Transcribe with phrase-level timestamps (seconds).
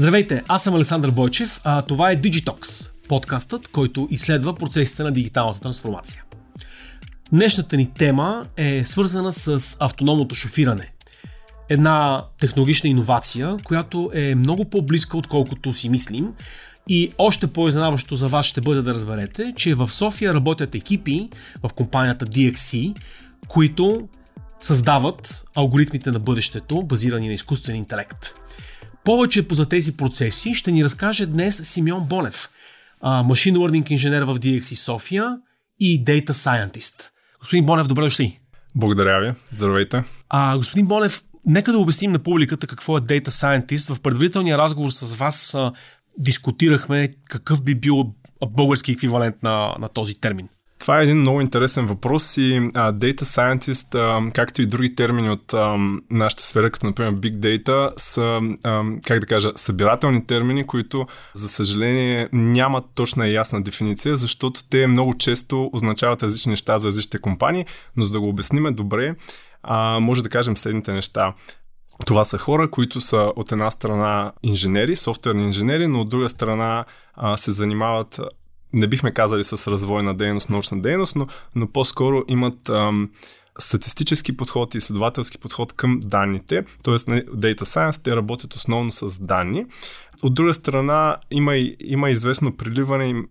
[0.00, 5.60] Здравейте, аз съм Александър Бойчев, а това е Digitox, подкастът, който изследва процесите на дигиталната
[5.60, 6.24] трансформация.
[7.32, 10.92] Днешната ни тема е свързана с автономното шофиране.
[11.68, 16.32] Една технологична иновация, която е много по-близка, отколкото си мислим.
[16.88, 21.28] И още по-изненаващо за вас ще бъде да разберете, че в София работят екипи
[21.62, 22.94] в компанията DXC,
[23.48, 24.08] които
[24.60, 28.34] създават алгоритмите на бъдещето, базирани на изкуствен интелект.
[29.04, 32.50] Повече за тези процеси ще ни разкаже днес Симеон Бонев,
[33.02, 35.38] машин learning инженер в DXC София
[35.80, 37.10] и Data Scientist.
[37.38, 38.40] Господин Бонев, добре дошли.
[38.74, 39.34] Благодаря ви.
[39.50, 40.04] Здравейте.
[40.28, 43.94] А, господин Бонев, нека да обясним на публиката какво е Data Scientist.
[43.94, 45.72] В предварителния разговор с вас а,
[46.18, 48.14] дискутирахме какъв би бил
[48.46, 50.48] български еквивалент на, на този термин.
[50.80, 55.30] Това е един много интересен въпрос и а, Data Scientist, а, както и други термини
[55.30, 55.76] от а,
[56.10, 61.48] нашата сфера, като например Big Data, са, а, как да кажа, събирателни термини, които, за
[61.48, 67.18] съжаление, нямат точна и ясна дефиниция, защото те много често означават различни неща за различните
[67.18, 69.14] компании, но за да го обясниме добре,
[69.62, 71.34] а, може да кажем следните неща.
[72.06, 76.84] Това са хора, които са от една страна инженери, софтуерни инженери, но от друга страна
[77.14, 78.20] а, се занимават
[78.72, 83.10] не бихме казали с развойна дейност, научна дейност, но, но по-скоро имат ам,
[83.58, 86.94] статистически подход и изследователски подход към данните, т.е.
[87.10, 89.66] Нали, Data Science, те работят основно с данни.
[90.22, 93.22] От друга страна, има, има известно приливане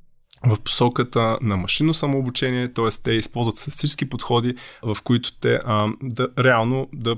[0.46, 3.04] в посоката на машинно самообучение, т.е.
[3.04, 7.16] те използват статистически подходи, в които те а, да, реално да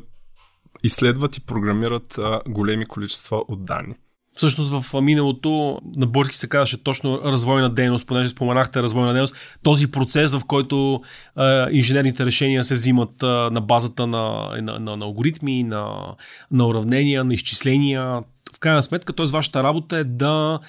[0.83, 3.95] изследват и програмират а, големи количества от данни.
[4.35, 9.35] Всъщност в миналото на български се казваше точно развойна дейност, понеже споменахте развойна дейност.
[9.63, 11.01] Този процес, в който
[11.39, 16.15] е, инженерните решения се взимат е, на базата на, на, на, на алгоритми, на,
[16.51, 18.21] на уравнения, на изчисления.
[18.55, 19.25] В крайна сметка, т.е.
[19.25, 20.59] вашата работа е да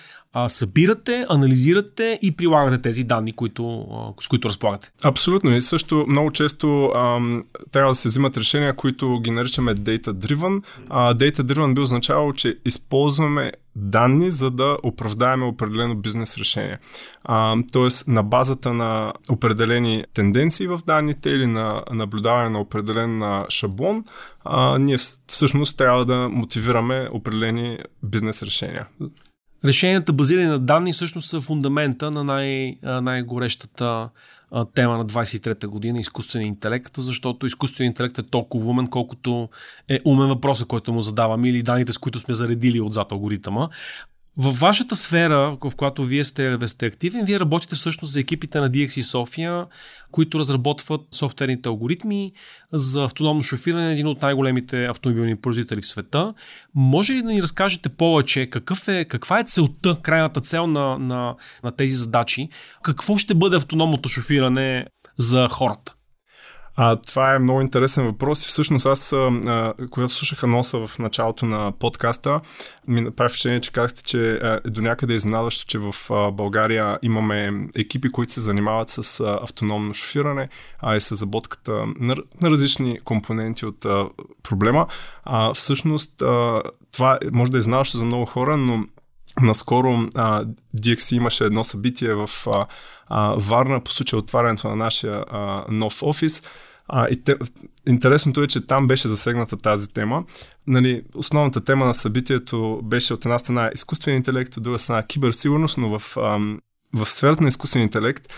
[0.49, 3.87] събирате, анализирате и прилагате тези данни, които,
[4.21, 4.91] с които разполагате.
[5.05, 5.57] Абсолютно.
[5.57, 10.63] И също много често ам, трябва да се взимат решения, които ги наричаме data-driven.
[10.89, 16.79] А, data-driven би означавало, че използваме данни, за да оправдаем определено бизнес решение.
[17.25, 24.05] А, тоест, на базата на определени тенденции в данните или на наблюдаване на определен шаблон,
[24.45, 28.87] а, ние всъщност трябва да мотивираме определени бизнес решения.
[29.65, 34.09] Решенията базирани на данни всъщност са фундамента на най- най-горещата
[34.75, 39.49] тема на 23-та година изкуствения интелект, защото изкуственият интелект е толкова умен, колкото
[39.89, 43.69] е умен въпроса, който му задаваме или данните, с които сме заредили отзад алгоритъма.
[44.37, 48.71] Във вашата сфера, в която вие сте, сте активен, вие работите всъщност за екипите на
[48.71, 49.67] DXC София,
[50.11, 52.31] които разработват софтуерните алгоритми
[52.73, 56.35] за автономно шофиране, един от най-големите автомобилни производители в света.
[56.75, 61.35] Може ли да ни разкажете повече какъв е, каква е целта, крайната цел на, на,
[61.65, 62.49] на тези задачи?
[62.83, 65.95] Какво ще бъде автономното шофиране за хората?
[66.77, 71.47] А, това е много интересен въпрос и всъщност аз, а, когато слушах аноса в началото
[71.47, 72.41] на подкаста,
[72.89, 77.69] ми направи впечатление, че казахте, че е до някъде изненадващо, че в а, България имаме
[77.77, 82.99] екипи, които се занимават с а, автономно шофиране, а и с заботката на, на различни
[83.05, 84.09] компоненти от а,
[84.43, 84.87] проблема.
[85.25, 86.63] А, всъщност, а,
[86.93, 88.85] това може да е изненадващо за много хора, но
[89.41, 90.45] Наскоро а,
[90.77, 92.67] DXC имаше едно събитие в а,
[93.15, 96.43] а, Варна по случай отварянето на нашия а, нов офис.
[96.89, 97.37] А, и те,
[97.89, 100.25] интересното е, че там беше засегната тази тема.
[100.67, 105.79] Нали, основната тема на събитието беше от една страна изкуствен интелект, от друга страна киберсигурност,
[105.79, 106.61] но в, ам,
[106.95, 108.35] в сферата на изкуствен интелект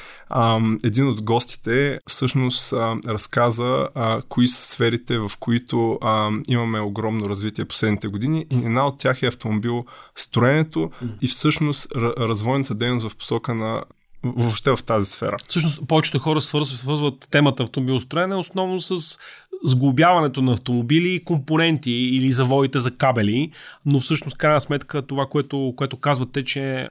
[0.84, 2.72] един от гостите всъщност
[3.06, 8.86] разказа а, кои са сферите, в които ам, имаме огромно развитие последните години и една
[8.86, 9.84] от тях е автомобил
[10.16, 10.90] строенето
[11.22, 13.84] и всъщност развойната дейност в посока на
[14.24, 15.36] въобще в тази сфера.
[15.48, 16.40] Всъщност, повечето хора
[16.76, 19.18] свързват темата автомобилостроене основно с
[19.64, 23.50] сглобяването на автомобили и компоненти или завоите за кабели,
[23.86, 26.88] но всъщност, крайна сметка, това, което, което казвате, че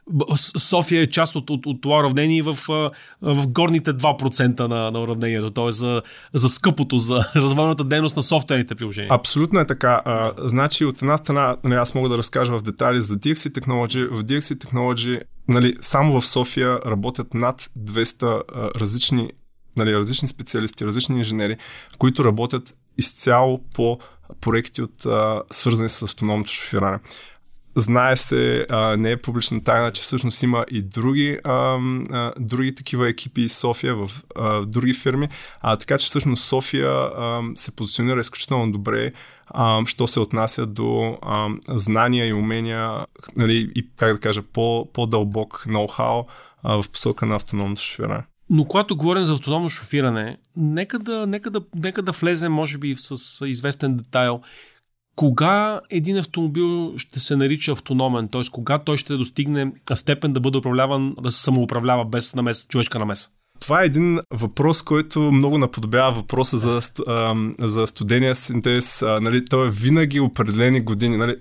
[0.58, 2.58] София е част от, от, от това уравнение в,
[3.22, 5.72] в горните 2% на, на уравнението, т.е.
[5.72, 6.02] За,
[6.34, 9.14] за скъпото, за развойната дейност на софтуерните приложения.
[9.14, 10.02] Абсолютно е така.
[10.06, 14.08] А, значи, от една страна, нали, аз мога да разкажа в детали за DXC Technology.
[14.08, 19.30] В DXC Technology нали, само в София работят над 200 а, различни
[19.78, 21.58] нали, различни специалисти, различни инженери,
[21.98, 24.00] които работят изцяло по
[24.42, 27.00] проекти от а, свързани с автономното шофиране.
[27.76, 31.80] Знае се, а, не е публична тайна, че всъщност има и други, а,
[32.12, 35.28] а, други такива екипи в София в а, други фирми,
[35.62, 39.12] а, така че всъщност София а, се позиционира изключително добре
[39.48, 43.06] а, що се отнася до а, знания и умения,
[43.36, 46.26] нали, и как да кажа, по, по-дълбок ноу-хау
[46.64, 48.24] а, в посока на автономното шофиране.
[48.50, 52.96] Но когато говорим за автономно шофиране, нека да, нека да, нека да влезем, може би,
[52.98, 54.42] с известен детайл.
[55.16, 58.42] Кога един автомобил ще се нарича автономен, т.е.
[58.52, 63.30] кога той ще достигне степен да бъде управляван, да се самоуправлява без намес, човешка намеса?
[63.60, 66.82] Това е един въпрос, който много наподобява въпроса за,
[67.60, 69.02] за студения синтез.
[69.02, 71.18] Нали, той е винаги определени години.
[71.18, 71.36] Нали,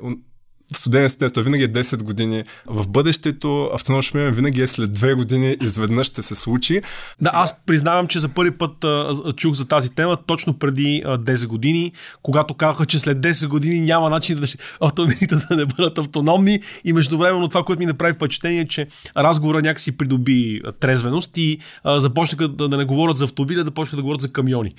[0.76, 2.44] студент естество винаги е 10 години.
[2.66, 6.74] В бъдещето автономно шофиране винаги е след 2 години, изведнъж ще се случи.
[6.74, 6.80] Да,
[7.18, 7.30] Сега...
[7.34, 11.46] аз признавам, че за първи път а, чух за тази тема точно преди а, 10
[11.46, 11.92] години,
[12.22, 14.46] когато казаха, че след 10 години няма начин да
[14.80, 18.86] автомобилите да не бъдат автономни и междувременно това, което ми направи впечатление, че
[19.16, 23.96] разговора някакси придоби трезвеност и а, започнаха да, да не говорят за автомобили, да почнаха
[23.96, 24.72] да говорят за камиони.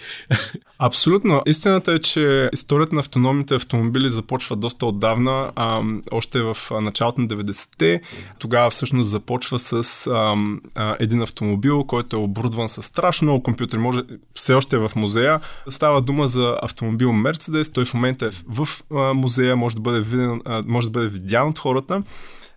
[0.79, 1.41] Абсолютно.
[1.45, 5.51] Истината е, че историята на автономните автомобили започва доста отдавна.
[5.55, 5.81] А,
[6.11, 8.01] още в началото на 90-те.
[8.39, 10.35] Тогава всъщност започва с а,
[10.75, 13.77] а, един автомобил, който е оборудван с страшно много компютри.
[13.77, 14.01] Може,
[14.33, 15.39] все още е в музея.
[15.69, 17.73] Става дума за автомобил Mercedes.
[17.73, 21.07] Той в момента е в а, музея, може да бъде виден, а, може да бъде
[21.07, 22.03] видян от хората.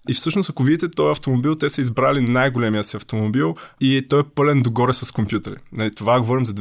[0.08, 4.25] И всъщност, ако видите този автомобил, те са избрали най-големия си автомобил и той е
[4.34, 5.55] пълен догоре с компютъри.
[5.72, 6.55] Нали, това говорим за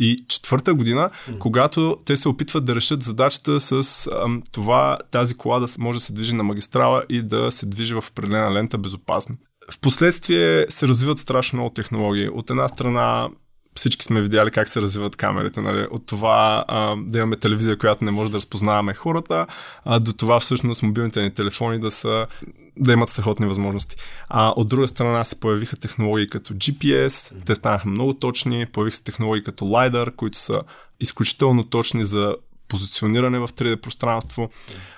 [0.00, 1.38] 1994 година, mm.
[1.38, 6.04] когато те се опитват да решат задачата с ам, това тази кола да може да
[6.04, 9.36] се движи на магистрала и да се движи в определена лента безопасно.
[9.72, 12.28] Впоследствие се развиват страшно много технологии.
[12.28, 13.28] От една страна
[13.74, 15.60] всички сме видяли как се развиват камерите.
[15.60, 15.86] Нали?
[15.90, 19.46] От това а, да имаме телевизия, която не може да разпознаваме хората,
[19.84, 22.26] а, до това всъщност мобилните ни телефони да са
[22.76, 23.96] да имат страхотни възможности.
[24.28, 29.04] А от друга страна се появиха технологии като GPS, те станаха много точни, появиха се
[29.04, 30.62] технологии като LiDAR, които са
[31.00, 32.36] изключително точни за
[32.68, 34.48] позициониране в 3D пространство.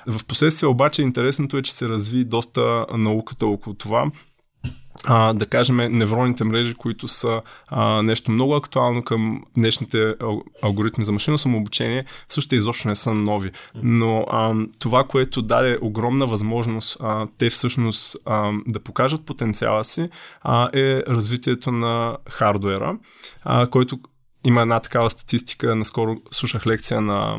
[0.07, 4.11] В последствие обаче интересното е, че се разви доста науката около това
[5.09, 10.15] а, да кажем, невронните мрежи, които са а, нещо много актуално към днешните
[10.63, 13.51] алгоритми за машинно самообучение, също изобщо не са нови.
[13.83, 20.09] Но а, това, което даде огромна възможност а, те всъщност а, да покажат потенциала си,
[20.43, 22.99] а, е развитието на хардуера,
[23.45, 23.99] а, който
[24.45, 25.77] има една такава статистика.
[25.77, 27.39] Наскоро слушах лекция на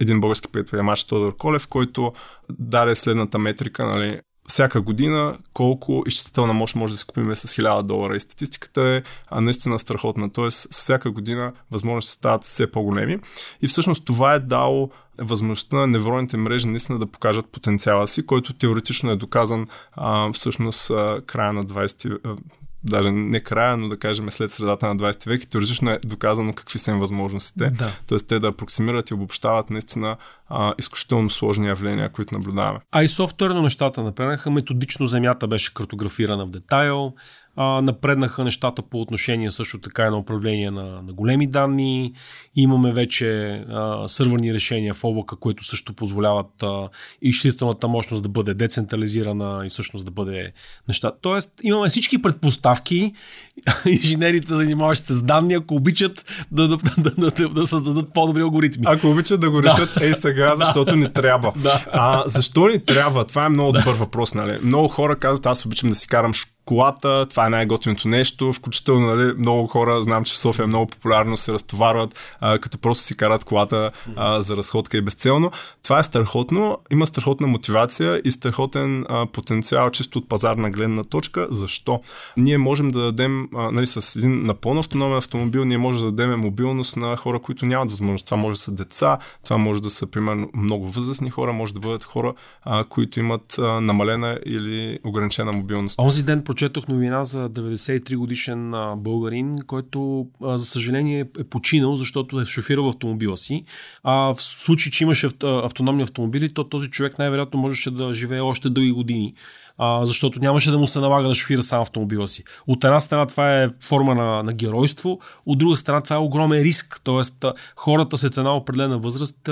[0.00, 2.12] един български предприемач Тодор Колев, който
[2.50, 7.82] даде следната метрика, нали, всяка година колко изчислителна мощ може да си купим с 1000
[7.82, 8.16] долара.
[8.16, 10.30] И статистиката е а, наистина страхотна.
[10.30, 13.18] Тоест, всяка година възможности стават все по-големи.
[13.62, 18.52] И всъщност това е дало възможността на невронните мрежи наистина да покажат потенциала си, който
[18.52, 22.38] теоретично е доказан а, всъщност а, края на 20
[22.84, 26.78] даже не края, но да кажем след средата на 20 век, теоретично е доказано какви
[26.78, 27.70] са им възможностите.
[27.70, 27.92] Да.
[28.06, 30.16] Тоест те да апроксимират и обобщават наистина
[30.48, 32.78] а, изключително сложни явления, които наблюдаваме.
[32.92, 34.50] А и софтуерно нещата напреднаха.
[34.50, 37.14] Методично земята беше картографирана в детайл
[37.56, 42.12] а, напреднаха нещата по отношение също така и на управление на, на големи данни.
[42.56, 46.88] Имаме вече а, сървърни решения в облака, които също позволяват а,
[47.22, 50.52] изчислителната мощност да бъде децентрализирана и всъщност да бъде
[50.88, 51.12] неща.
[51.20, 53.12] Тоест имаме всички предпоставки
[53.86, 58.42] инженерите, занимаващи се с данни, ако обичат да, да, да, да, да, да създадат по-добри
[58.42, 58.84] алгоритми.
[58.86, 60.06] Ако обичат да го решат да.
[60.06, 61.52] ей сега, защото ни трябва.
[61.56, 61.84] Да.
[61.92, 63.24] А, защо ни трябва?
[63.24, 64.34] Това е много добър въпрос.
[64.34, 64.58] Нали?
[64.62, 69.32] Много хора казват, аз обичам да си карам колата, това е най-готиното нещо, включително нали,
[69.38, 73.44] много хора, знам, че в София много популярно се разтоварват, а, като просто си карат
[73.44, 75.50] колата а, за разходка и безцелно.
[75.82, 81.46] Това е страхотно, има страхотна мотивация и страхотен а, потенциал чисто от пазарна гледна точка.
[81.50, 82.00] Защо?
[82.36, 86.40] Ние можем да дадем, а, нали, с един напълно автономен автомобил, ние можем да дадем
[86.40, 88.24] мобилност на хора, които нямат възможност.
[88.24, 91.80] Това може да са деца, това може да са, примерно, много възрастни хора, може да
[91.80, 96.00] бъдат хора, а, които имат а, намалена или ограничена мобилност.
[96.00, 102.44] Онзи ден прочетох новина за 93 годишен българин, който за съжаление е починал, защото е
[102.44, 103.64] шофирал автомобила си.
[104.02, 108.70] А в случай, че имаше автономни автомобили, то този човек най-вероятно можеше да живее още
[108.70, 109.34] дълги години.
[109.78, 112.44] А, защото нямаше да му се налага да шофира сам автомобила си.
[112.66, 116.62] От една страна това е форма на, на геройство, от друга страна това е огромен
[116.62, 117.00] риск.
[117.04, 117.44] Тоест
[117.76, 119.48] хората след една определена възраст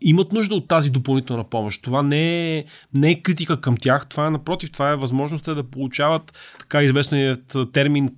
[0.00, 1.82] имат нужда от тази допълнителна помощ.
[1.82, 2.64] Това не е,
[2.94, 7.56] не е критика към тях, това е напротив, това е възможност да получават така известният
[7.72, 8.10] термин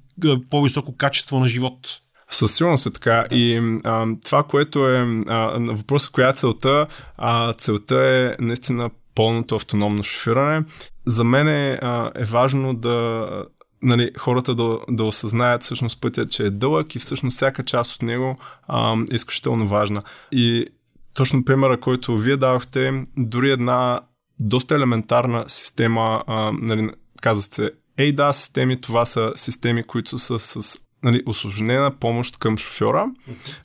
[0.50, 1.76] по-високо качество на живот.
[2.30, 3.26] Със сигурност е така.
[3.30, 6.86] И а, това, което е а, въпросът, коя е целта,
[7.16, 10.64] а, целта е наистина пълното автономно шофиране.
[11.06, 13.26] За мен е, а, е важно да
[13.82, 18.02] нали, хората да, да осъзнаят всъщност пътя, че е дълъг и всъщност всяка част от
[18.02, 20.02] него а, е изключително важна.
[20.32, 20.66] И
[21.14, 24.00] точно примера, който вие давахте, дори една
[24.38, 26.90] доста елементарна система, а, нали,
[27.22, 33.06] казва се ADAS системи, това са системи, които са с нали, осложнена помощ към шофьора,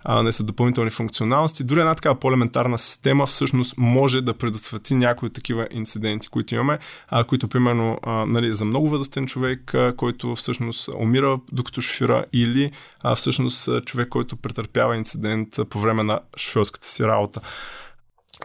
[0.04, 1.64] а, не са допълнителни функционалности.
[1.64, 7.24] Дори една такава по-елементарна система всъщност може да предотврати някои такива инциденти, които имаме, а,
[7.24, 12.72] които примерно а, нали, за много възрастен човек, а, който всъщност умира докато шофира или
[13.02, 17.42] а, всъщност човек, който претърпява инцидент а, по време на шофьорската си работа.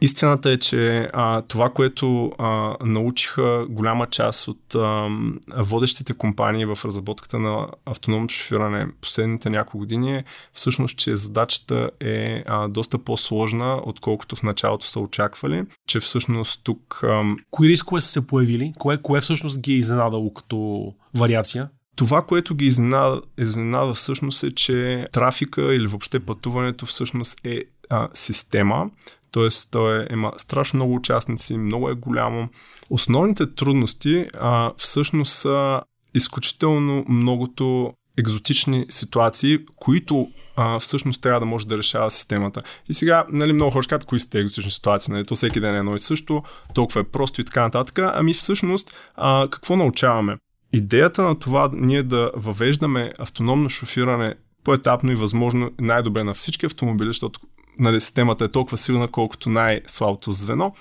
[0.02, 5.09] Истината е, че а, това, което а, научиха голяма част от а,
[5.56, 12.44] водещите компании в разработката на автономното шофиране последните няколко години е всъщност, че задачата е
[12.47, 17.00] а, доста по-сложна, отколкото в началото са очаквали, че всъщност тук...
[17.02, 18.73] А, Кои рискове са се появили?
[18.78, 21.68] Кое, кое всъщност ги е изненадало като вариация?
[21.97, 28.09] Това, което ги изненада, изненада всъщност е, че трафика или въобще пътуването всъщност е а,
[28.14, 28.90] система,
[29.33, 29.49] т.е.
[29.71, 32.49] той е, има страшно много участници, много е голямо.
[32.91, 35.83] Основните трудности а, всъщност са
[36.15, 42.62] изключително многото екзотични ситуации, които а, всъщност трябва да може да решава системата.
[42.89, 45.79] И сега, нали, много хора казват, кои са екзотични ситуации, нали, то всеки ден е
[45.79, 46.43] едно и също,
[46.75, 47.99] толкова е просто и така нататък.
[48.15, 50.37] Ами всъщност, а, какво научаваме?
[50.73, 54.35] Идеята на това ние да въвеждаме автономно шофиране
[54.65, 57.41] по-етапно и възможно най-добре на всички автомобили, защото
[57.79, 60.73] нали, системата е толкова силна, колкото най-слабото звено.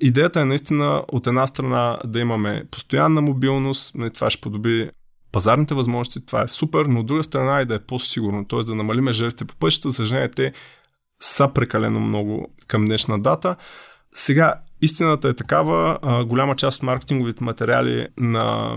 [0.00, 4.90] Идеята е наистина от една страна да имаме постоянна мобилност, нали, това ще подоби
[5.32, 8.58] пазарните възможности, това е супер, но от друга страна и да е по-сигурно, т.е.
[8.58, 10.52] да намалиме жертвите по пътищата, за съжаление те
[11.20, 13.56] са прекалено много към днешна дата.
[14.10, 18.76] Сега, истината е такава, голяма част от маркетинговите материали на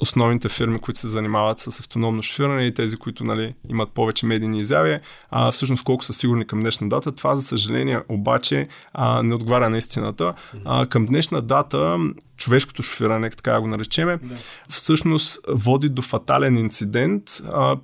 [0.00, 4.58] основните фирми, които се занимават с автономно шофиране и тези, които нали, имат повече медийни
[4.58, 4.98] изяви,
[5.30, 7.12] а, всъщност колко са сигурни към днешна дата.
[7.12, 10.34] Това, за съжаление, обаче а, не отговаря на истината.
[10.64, 11.98] А, към днешна дата
[12.36, 14.34] човешкото шофиране, така го наречеме, да.
[14.68, 17.76] всъщност води до фатален инцидент а,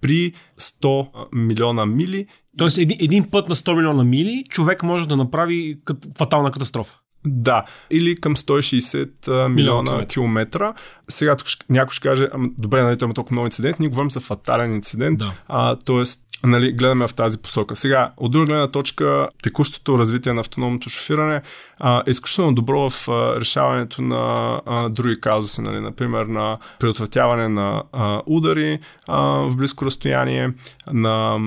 [0.00, 2.26] при 100 милиона мили.
[2.58, 7.01] Тоест един, един път на 100 милиона мили човек може да направи кат, фатална катастрофа.
[7.26, 10.06] Да, или към 160 милиона километра.
[10.06, 10.74] километра.
[11.08, 14.74] Сега тук някой ще каже, добре, нали, има толкова много инцидент, ние говорим за фатален
[14.74, 15.32] инцидент, да.
[15.48, 16.02] а, т.е.
[16.44, 17.76] Нали, гледаме в тази посока.
[17.76, 21.42] Сега, от друга гледна точка, текущото развитие на автономното шофиране
[21.80, 27.48] а, е изключително добро в а, решаването на а, други казуси, нали, например на предотвратяване
[27.48, 30.52] на а, удари а, в близко разстояние,
[30.92, 31.38] на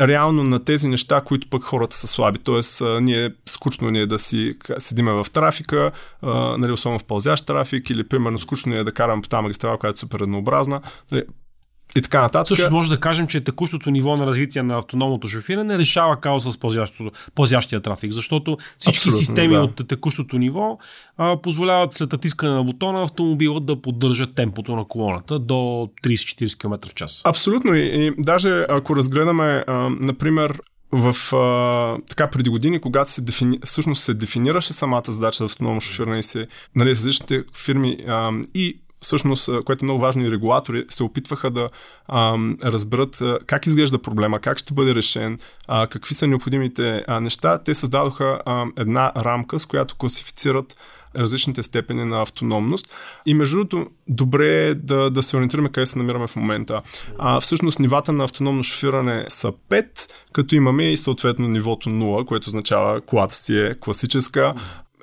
[0.00, 2.38] реално на тези неща, които пък хората са слаби.
[2.38, 7.04] Тоест, а, ние скучно ни е да си седиме в трафика, а, нали, особено в
[7.04, 10.20] пълзящ трафик, или примерно скучно ни е да караме по тази магистрала, която е супер
[10.20, 10.80] еднообразна.
[11.12, 11.24] Нали,
[11.96, 12.56] и така нататък.
[12.56, 16.58] Също може да кажем, че текущото ниво на развитие на автономното шофиране решава каоса с
[17.34, 19.60] пълзящия трафик, защото всички Абсолютно, системи да.
[19.60, 20.78] от текущото ниво
[21.16, 26.88] а, позволяват след натискане на бутона автомобила да поддържа темпото на колоната до 30-40 км
[26.88, 27.22] в час.
[27.24, 30.60] Абсолютно и, и даже ако разгледаме, а, например,
[30.92, 35.80] в а, така преди години, когато се дефини, всъщност се дефинираше самата задача за автономно
[35.80, 40.84] шофиране и се, нали, различните фирми а, и всъщност, което е много важно и регулатори,
[40.88, 41.68] се опитваха да
[42.08, 47.20] а, разберат а, как изглежда проблема, как ще бъде решен, а, какви са необходимите а,
[47.20, 47.58] неща.
[47.58, 50.76] Те създадоха а, една рамка, с която класифицират
[51.18, 52.94] различните степени на автономност.
[53.26, 56.82] И между другото, добре е да, да се ориентираме къде се намираме в момента.
[57.18, 59.86] А, всъщност нивата на автономно шофиране са 5,
[60.32, 64.54] като имаме и съответно нивото 0, което означава колата си е класическа,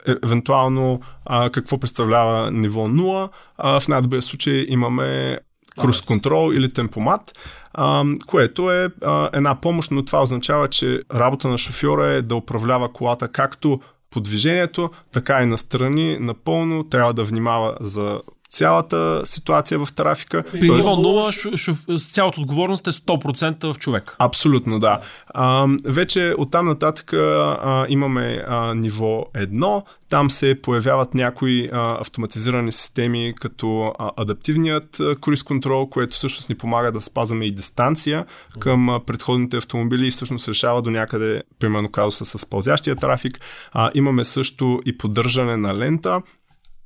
[0.08, 3.30] е, евентуално а, какво представлява ниво 0.
[3.58, 5.38] А, в най-добрия случай имаме
[5.82, 7.40] круз контрол или темпомат,
[7.74, 12.36] а, което е а, една помощ, но това означава, че работа на шофьора е да
[12.36, 13.80] управлява колата както
[14.10, 16.84] по движението, така и настрани напълно.
[16.84, 18.22] Трябва да внимава за
[18.54, 20.44] цялата ситуация в трафика.
[20.52, 24.16] При ниво 0 с цялата отговорност е 100% в човек.
[24.20, 25.00] Абсолютно, да.
[25.28, 29.84] А, вече оттам нататък а, имаме а, ниво 1.
[30.10, 36.56] Там се появяват някои а, автоматизирани системи, като а, адаптивният круиз контрол, което всъщност ни
[36.56, 38.26] помага да спазваме и дистанция
[38.60, 43.40] към а, предходните автомобили и всъщност решава до някъде, примерно казуса с пълзящия трафик.
[43.72, 46.22] А, имаме също и поддържане на лента,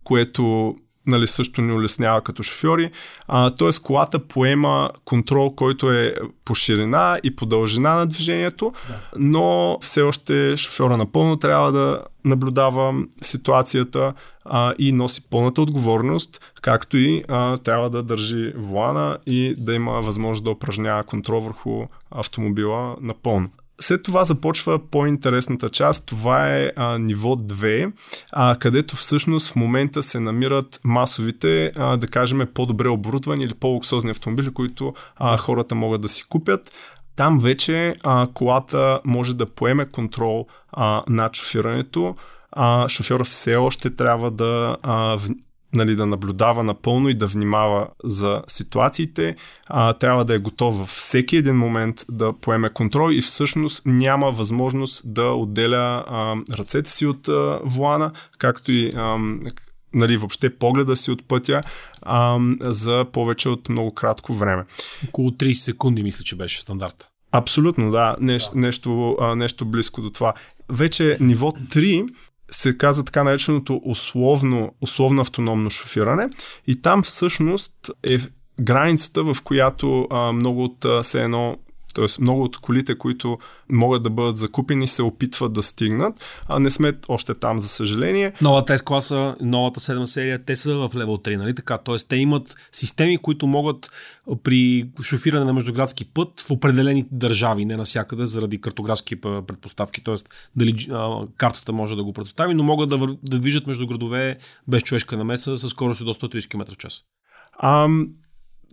[0.03, 0.75] което
[1.07, 2.91] нали, също ни улеснява като шофьори.
[3.27, 8.99] А, тоест колата поема контрол, който е по ширина и по дължина на движението, да.
[9.17, 14.13] но все още шофьора напълно трябва да наблюдава ситуацията
[14.45, 19.91] а, и носи пълната отговорност, както и а, трябва да държи волана и да има
[19.91, 23.49] възможност да упражнява контрол върху автомобила напълно.
[23.81, 26.05] След това започва по-интересната част.
[26.05, 27.91] Това е а, ниво 2,
[28.31, 34.11] а, където всъщност в момента се намират масовите, а, да кажем, по-добре оборудвани или по-луксозни
[34.11, 36.71] автомобили, които а, хората могат да си купят.
[37.15, 42.15] Там вече а, колата може да поеме контрол а, над шофирането.
[42.51, 45.17] А, шофьора все още трябва да а,
[45.77, 49.35] нали, да наблюдава напълно и да внимава за ситуациите.
[49.67, 54.31] А, трябва да е готов във всеки един момент да поеме контрол и всъщност няма
[54.31, 59.17] възможност да отделя а, ръцете си от а, вулана, както и а,
[59.93, 61.61] нали, въобще погледа си от пътя
[62.01, 64.63] а, за повече от много кратко време.
[65.07, 67.07] Около 30 секунди мисля, че беше стандарт.
[67.31, 68.15] Абсолютно, да.
[68.19, 68.59] Нещо, да.
[68.59, 70.33] Нещо, а, нещо близко до това.
[70.69, 72.07] Вече ниво 3
[72.51, 76.29] се казва така нареченото условно, условно автономно шофиране.
[76.67, 77.73] И там всъщност
[78.09, 78.17] е
[78.61, 81.57] границата, в която а, много от се едно
[81.97, 83.37] Тоест много от колите, които
[83.69, 88.33] могат да бъдат закупени, се опитват да стигнат, а не сме още там, за съжаление.
[88.41, 91.77] Новата S класа, новата 7 серия, те са в левел 3, нали така?
[91.77, 93.91] Тоест те имат системи, които могат
[94.43, 100.15] при шофиране на междуградски път в определени държави, не навсякъде, заради картографски предпоставки, т.е.
[100.55, 104.37] дали а, картата може да го предостави, но могат да, да движат между градове
[104.67, 107.03] без човешка намеса с скорост до 130 км в час.
[107.63, 108.07] Ам,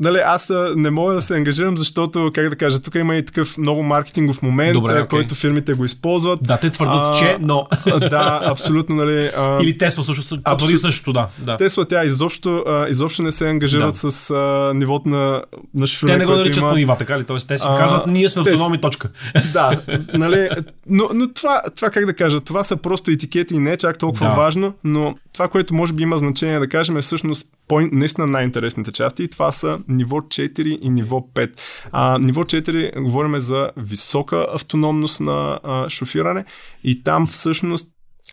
[0.01, 3.59] Нали, аз не мога да се ангажирам, защото, как да кажа, тук има и такъв
[3.59, 5.09] много маркетингов момент, Добре, okay.
[5.09, 6.39] който фирмите го използват.
[6.43, 7.67] Да, те твърдат, а, че, но...
[8.01, 9.31] Да, абсолютно, нали...
[9.37, 10.77] А, Или Тесла също, абсол...
[10.77, 11.29] същото, да.
[11.39, 11.57] да.
[11.57, 14.11] Тесла, тя изобщо, а, изобщо не се ангажират да.
[14.11, 15.43] с а, нивото на,
[15.75, 16.71] на шофиране, Те не го наричат има...
[16.71, 17.25] по нива, така ли?
[17.25, 19.09] Тоест, те си а, казват, ние сме автономи, точка.
[19.53, 19.81] Да,
[20.15, 20.49] нали,
[20.89, 23.99] но, но това, това, как да кажа, това са просто етикети и не е чак
[23.99, 24.35] толкова да.
[24.35, 28.93] важно, но това, което може би има значение да кажем е всъщност по- наистина най-интересните
[28.93, 31.61] части и това са ниво 4 и ниво 5.
[31.93, 36.45] А, ниво 4 говорим за висока автономност на а, шофиране
[36.85, 37.89] и там всъщност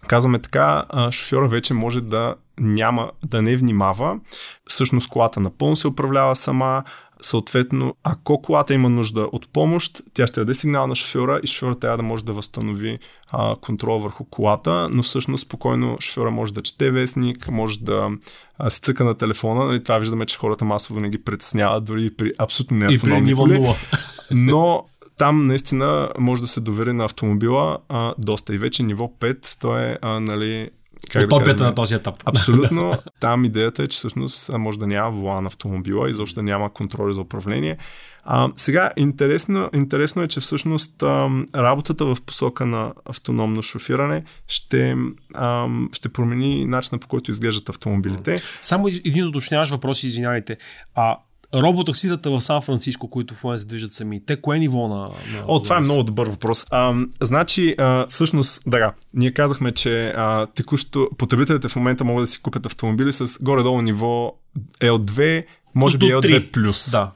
[0.07, 4.19] Казваме така, шофьора вече може да няма, да не внимава.
[4.67, 6.83] Всъщност колата напълно се управлява сама,
[7.21, 11.75] Съответно, ако колата има нужда от помощ, тя ще даде сигнал на шофьора и шофьора
[11.75, 12.99] трябва да може да възстанови
[13.31, 18.09] а, контрол върху колата, но всъщност спокойно шофьора може да чете вестник, може да
[18.57, 19.65] а, се цъка на телефона.
[19.65, 23.75] Нали, това виждаме, че хората масово не ги притесняват, дори при абсолютно неавтономни коли.
[24.31, 24.85] Но
[25.17, 28.55] там наистина може да се довери на автомобила а, доста.
[28.55, 30.69] И вече ниво 5, то е а, нали,
[31.13, 32.15] как Утопията да на този етап.
[32.25, 32.97] Абсолютно.
[33.19, 36.69] Там идеята е, че всъщност може да няма вола на автомобила и защо да няма
[36.69, 37.77] контрол за управление.
[38.23, 44.95] А, сега, интересно, интересно е, че всъщност а, работата в посока на автономно шофиране ще,
[45.33, 48.35] а, ще промени начина по който изглеждат автомобилите.
[48.61, 50.57] Само един уточняваш въпрос, извинявайте.
[50.95, 51.17] А
[51.55, 54.95] роботакситата в Сан Франциско, които в момента се движат сами, те кое ниво на...
[54.95, 56.65] на О, това е много добър въпрос.
[56.69, 62.27] А, значи, а, всъщност, да, ние казахме, че а, текущо потребителите в момента могат да
[62.27, 64.33] си купят автомобили с горе-долу ниво
[64.79, 66.91] L2, може би L2+.
[66.91, 67.11] Да.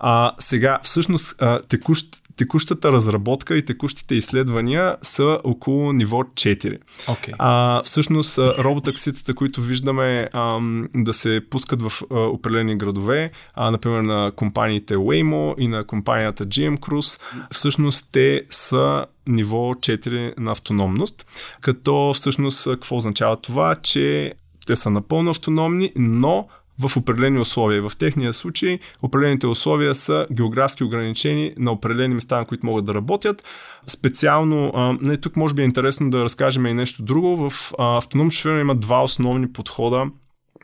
[0.00, 2.06] А, сега, всъщност, а, текущ,
[2.40, 6.78] текущата разработка и текущите изследвания са около ниво 4.
[7.06, 7.34] Okay.
[7.38, 10.60] А, всъщност, роботакситата, които виждаме а,
[10.94, 16.46] да се пускат в а, определени градове, а, например на компаниите Waymo и на компанията
[16.46, 17.20] GM Cruise,
[17.52, 21.26] всъщност те са ниво 4 на автономност,
[21.60, 24.34] като всъщност какво означава това, че
[24.66, 26.48] те са напълно автономни, но
[26.80, 27.88] в определени условия.
[27.88, 32.94] В техния случай определените условия са географски ограничени на определени места, на които могат да
[32.94, 33.44] работят.
[33.86, 37.50] Специално, а, тук може би е интересно да разкажем и нещо друго.
[37.50, 40.06] В автономно шофиране има два основни подхода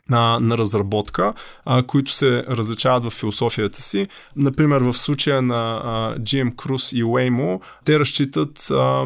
[0.09, 1.33] на, на разработка,
[1.65, 4.07] а, които се различават в философията си.
[4.35, 9.05] Например, в случая на а, GM Cruise и Waymo, те разчитат а,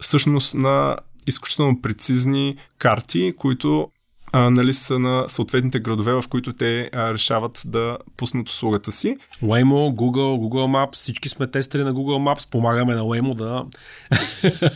[0.00, 3.88] всъщност на изключително прецизни карти, които
[4.32, 9.16] а, нали, са на съответните градове, в които те а, решават да пуснат услугата си.
[9.42, 13.64] Waymo, Google, Google Maps, всички сме тестери на Google Maps, помагаме на Waymo да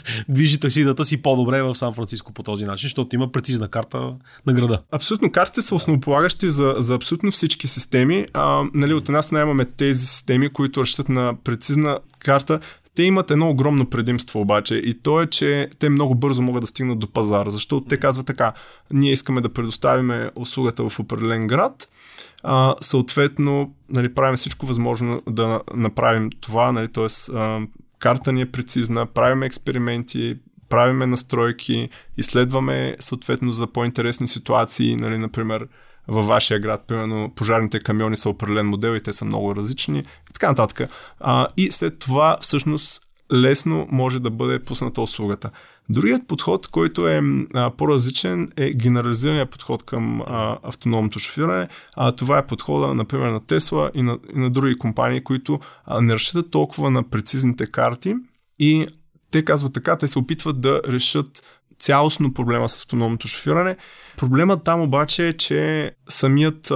[0.29, 4.15] движи таксидата си по-добре в Сан Франциско по този начин, защото има прецизна карта
[4.47, 4.83] на града.
[4.91, 8.27] Абсолютно, картите са основополагащи за, за абсолютно всички системи.
[8.33, 12.61] А, нали, от една страна имаме тези системи, които разчитат на прецизна карта,
[12.95, 16.67] те имат едно огромно предимство обаче и то е, че те много бързо могат да
[16.67, 18.53] стигнат до пазара, защото те казват така,
[18.93, 21.89] ние искаме да предоставим услугата в определен град,
[22.43, 27.07] а, съответно нали, правим всичко възможно да направим това, нали, т.е.
[27.99, 30.37] карта ни е прецизна, правим експерименти,
[30.69, 35.69] правиме настройки, изследваме съответно за по-интересни ситуации, нали, например,
[36.09, 40.33] във вашия град, примерно пожарните камиони са определен модел и те са много различни и
[40.33, 40.91] така нататък.
[41.21, 45.51] А, и след това всъщност лесно може да бъде пусната услугата.
[45.89, 47.23] Другият подход, който е
[47.55, 51.69] а, по-различен, е генерализираният подход към а, автономното шофиране.
[51.97, 56.01] А, това е подхода, например, на Тесла и на, и на други компании, които а,
[56.01, 58.15] не разчитат толкова на прецизните карти
[58.59, 58.87] и
[59.31, 61.43] те казват така, те се опитват да решат
[61.85, 63.77] цялостно проблема с автономното шофиране.
[64.17, 66.71] Проблемът там обаче е, че самият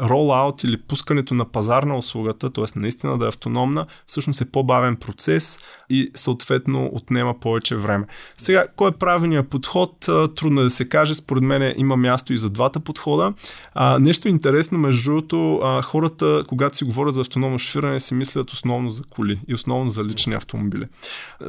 [0.00, 2.64] ролаут или пускането на пазар на услугата, т.е.
[2.76, 5.58] наистина да е автономна, всъщност е по-бавен процес
[5.90, 8.06] и съответно отнема повече време.
[8.36, 9.96] Сега, кой е правилният подход?
[10.36, 11.14] Трудно е да се каже.
[11.14, 13.34] Според мен има място и за двата подхода.
[13.74, 18.90] А, нещо интересно, между другото, хората, когато си говорят за автономно шофиране, си мислят основно
[18.90, 20.84] за коли и основно за лични автомобили.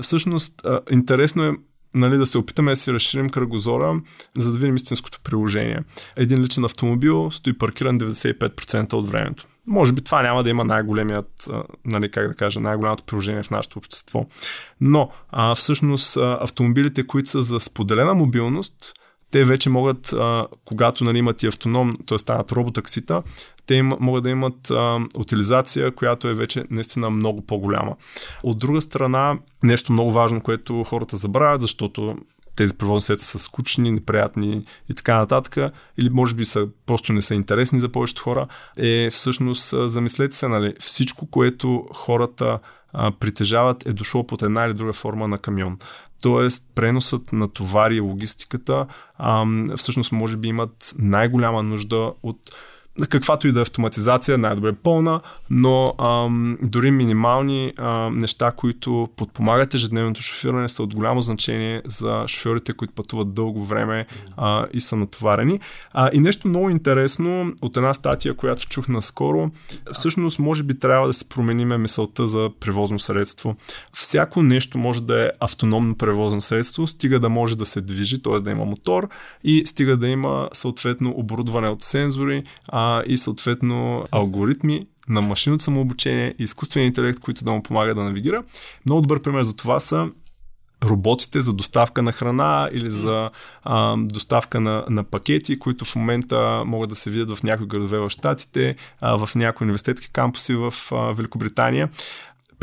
[0.01, 1.53] Всъщност, интересно е
[1.95, 4.01] нали, да се опитаме да си разширим кръгозора,
[4.37, 5.79] за да видим истинското приложение.
[6.15, 9.43] Един личен автомобил стои паркиран 95% от времето.
[9.67, 11.49] Може би това няма да има най-големият,
[11.85, 14.25] нали, как да кажа, най-голямото приложение в нашето общество.
[14.81, 18.93] Но а, всъщност автомобилите, които са за споделена мобилност,
[19.31, 22.17] те вече могат, а, когато нали, имат и автоном, т.е.
[22.17, 23.23] станат роботаксита,
[23.65, 27.95] те им, могат да имат а, утилизация, която е вече наистина много по-голяма.
[28.43, 32.17] От друга страна, нещо много важно, което хората забравят, защото
[32.55, 37.21] тези превозни средства са скучни, неприятни и така нататък, или може би са, просто не
[37.21, 38.47] са интересни за повечето хора,
[38.77, 42.59] е всъщност, замислете се, нали, всичко, което хората
[42.93, 45.77] а, притежават е дошло под една или друга форма на камион.
[46.21, 48.85] Тоест, преносът на товари и логистиката
[49.17, 49.45] а,
[49.75, 52.39] всъщност може би имат най-голяма нужда от
[53.09, 59.73] каквато и да е автоматизация, най-добре пълна, но ам, дори минимални ам, неща, които подпомагат
[59.73, 64.05] ежедневното шофиране, са от голямо значение за шофьорите, които пътуват дълго време
[64.37, 65.59] а, и са натоварени.
[65.93, 69.51] А, и нещо много интересно от една статия, която чух наскоро,
[69.91, 73.55] всъщност може би трябва да се промениме мисълта за превозно средство.
[73.93, 78.39] Всяко нещо може да е автономно превозно средство, стига да може да се движи, т.е.
[78.39, 79.09] да има мотор
[79.43, 86.35] и стига да има съответно оборудване от сензори, а, и съответно алгоритми на машинното самообучение
[86.39, 88.43] и изкуствен интелект, които да му помагат да навигира.
[88.85, 90.09] Много добър пример за това са
[90.83, 93.29] роботите за доставка на храна или за
[93.63, 97.99] а, доставка на, на пакети, които в момента могат да се видят в някои градове
[97.99, 101.89] в Штатите, а, в някои университетски кампуси в а, Великобритания.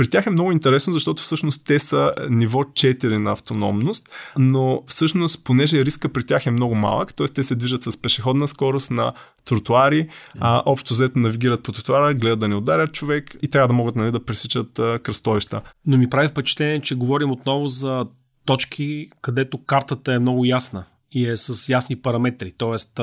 [0.00, 5.44] При тях е много интересно, защото всъщност те са ниво 4 на автономност, но всъщност,
[5.44, 7.26] понеже риска при тях е много малък, т.е.
[7.26, 9.12] те се движат с пешеходна скорост на
[9.44, 10.08] тротуари,
[10.38, 13.96] а, общо взето навигират по тротуара, гледат да не ударят човек и трябва да могат
[13.96, 15.60] нали, да пресичат а, кръстовища.
[15.86, 18.06] Но ми прави впечатление, че говорим отново за
[18.44, 22.52] точки, където картата е много ясна и е с ясни параметри.
[22.58, 23.00] Тоест,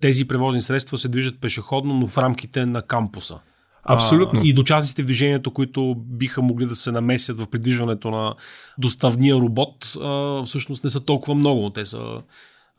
[0.00, 3.40] тези превозни средства се движат пешеходно, но в рамките на кампуса.
[3.86, 4.40] Абсолютно.
[4.40, 8.34] А, и участниците в движението, които биха могли да се намесят в придвижването на
[8.78, 11.70] доставния робот, а, всъщност не са толкова много.
[11.70, 12.20] Те са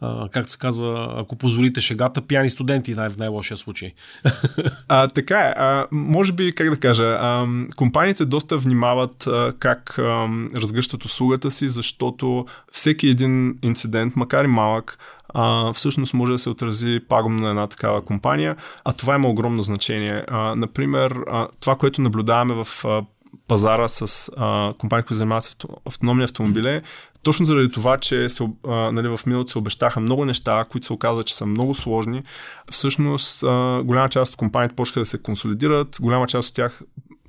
[0.04, 3.94] Uh, как се казва, ако позволите шегата, пияни студенти най- в най-лошия случай.
[4.88, 5.54] А, така е.
[5.58, 11.52] А, може би, как да кажа, а, компаниите доста внимават а, как а, разгръщат услугата
[11.52, 14.98] си, защото всеки един инцидент, макар и малък,
[15.34, 19.62] а, всъщност може да се отрази пагубно на една такава компания, а това има огромно
[19.62, 20.24] значение.
[20.28, 23.02] А, например, а, това, което наблюдаваме в а,
[23.48, 26.82] пазара с а, компании, които занимават с автономни автомобили,
[27.24, 30.94] точно заради това, че се, а, нали, в миналото се обещаха много неща, които се
[30.94, 32.24] оказа, че са много сложни,
[32.72, 36.82] всъщност а, голяма част от компаниите почнаха да се консолидират, голяма част от тях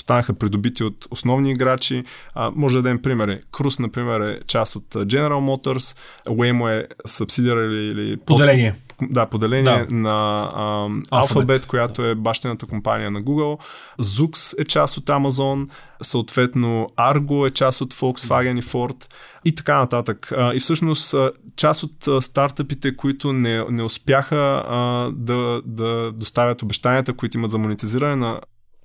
[0.09, 2.05] станаха придобити от основни играчи.
[2.35, 3.41] А, може да дадем примери.
[3.53, 8.75] Крус, например, е част от General Motors, Waymo е субсидиар или, или поделение.
[8.99, 9.95] Под, да, поделение да.
[9.95, 13.59] на а, Alphabet, Alphabet, която е бащината компания на Google.
[14.01, 15.71] Zux е част от Amazon,
[16.03, 19.05] съответно Argo е част от Volkswagen и Ford
[19.45, 20.33] и така нататък.
[20.37, 21.15] А, и всъщност
[21.57, 27.59] част от стартъпите, които не, не успяха а, да, да доставят обещанията, които имат за
[27.59, 28.41] монетизиране на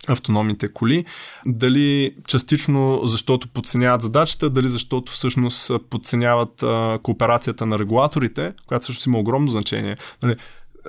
[0.10, 1.06] автономните коли.
[1.46, 9.10] Дали частично защото подценяват задачата, дали защото всъщност подценяват а, кооперацията на регулаторите, която също
[9.10, 9.98] има огромно значение.
[10.24, 10.36] Нали,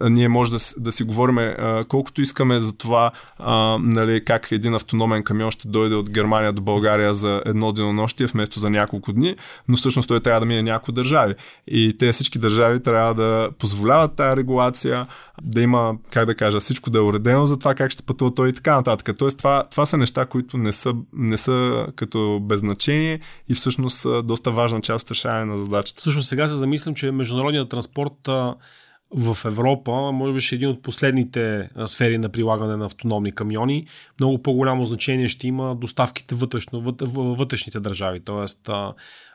[0.03, 1.55] ние може да, да си говорим
[1.89, 6.63] колкото искаме за това а, нали, как един автономен камион ще дойде от Германия до
[6.63, 9.37] България за едно денонощие вместо за няколко дни,
[9.69, 11.35] но всъщност той трябва да мине няколко държави.
[11.69, 15.07] И те всички държави трябва да позволяват тая регулация,
[15.43, 18.49] да има, как да кажа, всичко да е уредено за това как ще пътува той
[18.49, 19.17] и така нататък.
[19.19, 24.23] Тоест това, това са неща, които не са, не са като беззначение и всъщност са
[24.23, 26.01] доста важна част от решаване на задачата.
[26.01, 28.29] Всъщност сега се замислям, че международният транспорт
[29.17, 33.87] в Европа, може би ще е един от последните сфери на прилагане на автономни камиони.
[34.21, 36.97] Много по-голямо значение ще има доставките вътрешно,
[37.37, 38.21] вътрешните държави.
[38.21, 38.71] Тоест,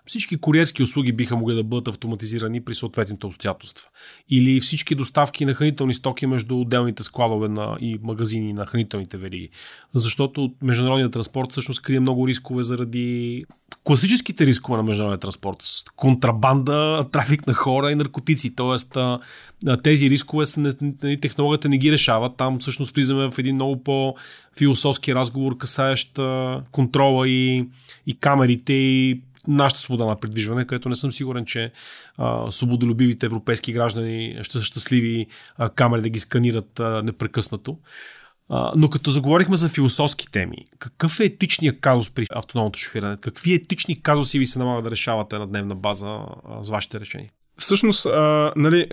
[0.09, 3.89] всички куриерски услуги биха могли да бъдат автоматизирани при съответните обстоятелства.
[4.29, 9.49] Или всички доставки на хранителни стоки между отделните складове на, и магазини на хранителните вериги.
[9.93, 13.45] Защото международният транспорт всъщност крие много рискове заради
[13.83, 15.57] класическите рискове на международния транспорт.
[15.95, 18.55] Контрабанда, трафик на хора и наркотици.
[18.55, 18.97] Тоест,
[19.83, 20.75] тези рискове са,
[21.21, 22.35] технологията не ги решава.
[22.35, 26.19] Там всъщност влизаме в един много по-философски разговор, касаещ
[26.71, 27.69] контрола и,
[28.07, 31.71] и камерите и нашата свобода на придвижване, където не съм сигурен, че
[32.17, 37.77] а, свободолюбивите европейски граждани ще са щастливи а, камери да ги сканират а, непрекъснато.
[38.49, 43.17] А, но като заговорихме за философски теми, какъв е етичният казус при автономното шофиране?
[43.17, 47.29] Какви етични казуси ви се налага да решавате на дневна база а, с вашите решения?
[47.59, 48.87] Всъщност, а, нали,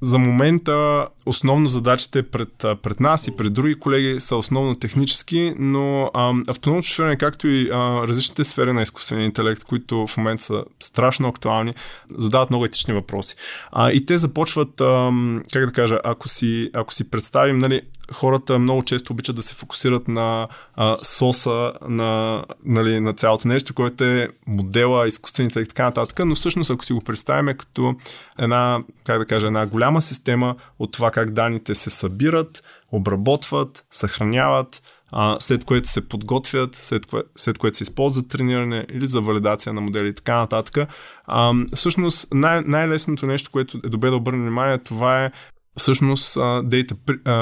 [0.00, 6.10] за момента основно задачите пред, пред нас и пред други колеги са основно технически, но
[6.14, 7.76] а, автономното шофиране, както и а,
[8.08, 11.74] различните сфери на изкуствения интелект, които в момента са страшно актуални,
[12.08, 13.34] задават много етични въпроси.
[13.72, 15.10] А, и те започват, а,
[15.52, 17.82] как да кажа, ако си, ако си представим, нали,
[18.12, 23.74] хората много често обичат да се фокусират на а, соса, на, нали, на цялото нещо,
[23.74, 27.94] което е модела, изкуствените и така нататък, но всъщност ако си го представим като
[28.38, 34.82] една, как да кажа, една голяма система от това как данните се събират, обработват, съхраняват,
[35.12, 39.72] а, след което се подготвят, след, кое, след което се използват трениране или за валидация
[39.72, 40.88] на модели и така нататък.
[41.26, 45.30] А, всъщност най- най-лесното нещо, което е добре да обърнем внимание, това е
[45.78, 46.94] всъщност data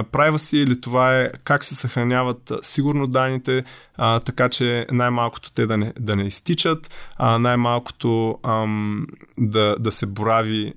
[0.05, 3.65] privacy или това е как се съхраняват сигурно данните,
[3.97, 9.07] а, така че най-малкото те да не, да не изтичат, а, най-малкото ам,
[9.39, 10.75] да, да се борави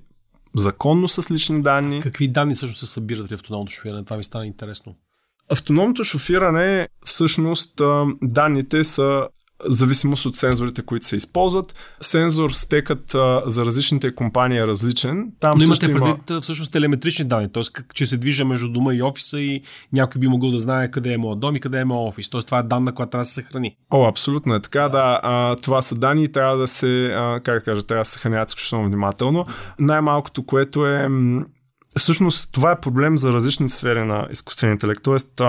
[0.56, 2.00] законно с лични данни.
[2.00, 4.04] Какви данни всъщност се събират при автономното шофиране?
[4.04, 4.94] Това ми стана интересно.
[5.52, 7.80] Автономното шофиране, всъщност,
[8.22, 9.28] данните са
[9.66, 11.74] зависимост от сензорите, които се използват.
[12.00, 15.32] Сензор стекът а, за различните компании е различен.
[15.40, 15.98] Там Но имате има...
[15.98, 17.62] предвид всъщност телеметрични данни, т.е.
[17.94, 21.18] че се движа между дома и офиса и някой би могъл да знае къде е
[21.18, 22.30] моят дом и къде е моят офис.
[22.30, 22.40] Т.е.
[22.40, 23.76] това е данна, която трябва да се съхрани.
[23.90, 25.20] О, абсолютно е така, да.
[25.22, 28.12] А, това са данни и трябва да се, а, как да кажа, трябва да се
[28.12, 29.46] съхраняват изключително внимателно.
[29.78, 31.08] Най-малкото, което е
[31.98, 35.02] Всъщност това е проблем за различни сфери на изкуствения интелект.
[35.02, 35.40] Тоест,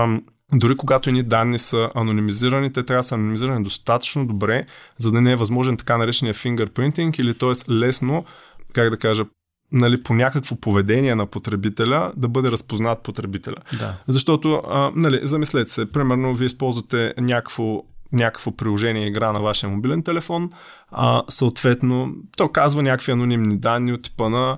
[0.53, 4.65] дори когато едни данни са анонимизирани, те трябва да са анонимизирани достатъчно добре,
[4.97, 7.71] за да не е възможен така наречения fingerprinting или т.е.
[7.71, 8.25] лесно,
[8.73, 9.25] как да кажа,
[9.71, 13.55] нали, по някакво поведение на потребителя да бъде разпознат потребителя.
[13.79, 13.97] Да.
[14.07, 20.03] Защото, а, нали, замислете се, примерно вие използвате някакво някакво приложение игра на вашия мобилен
[20.03, 20.49] телефон,
[20.91, 24.57] а, съответно то казва някакви анонимни данни от типа на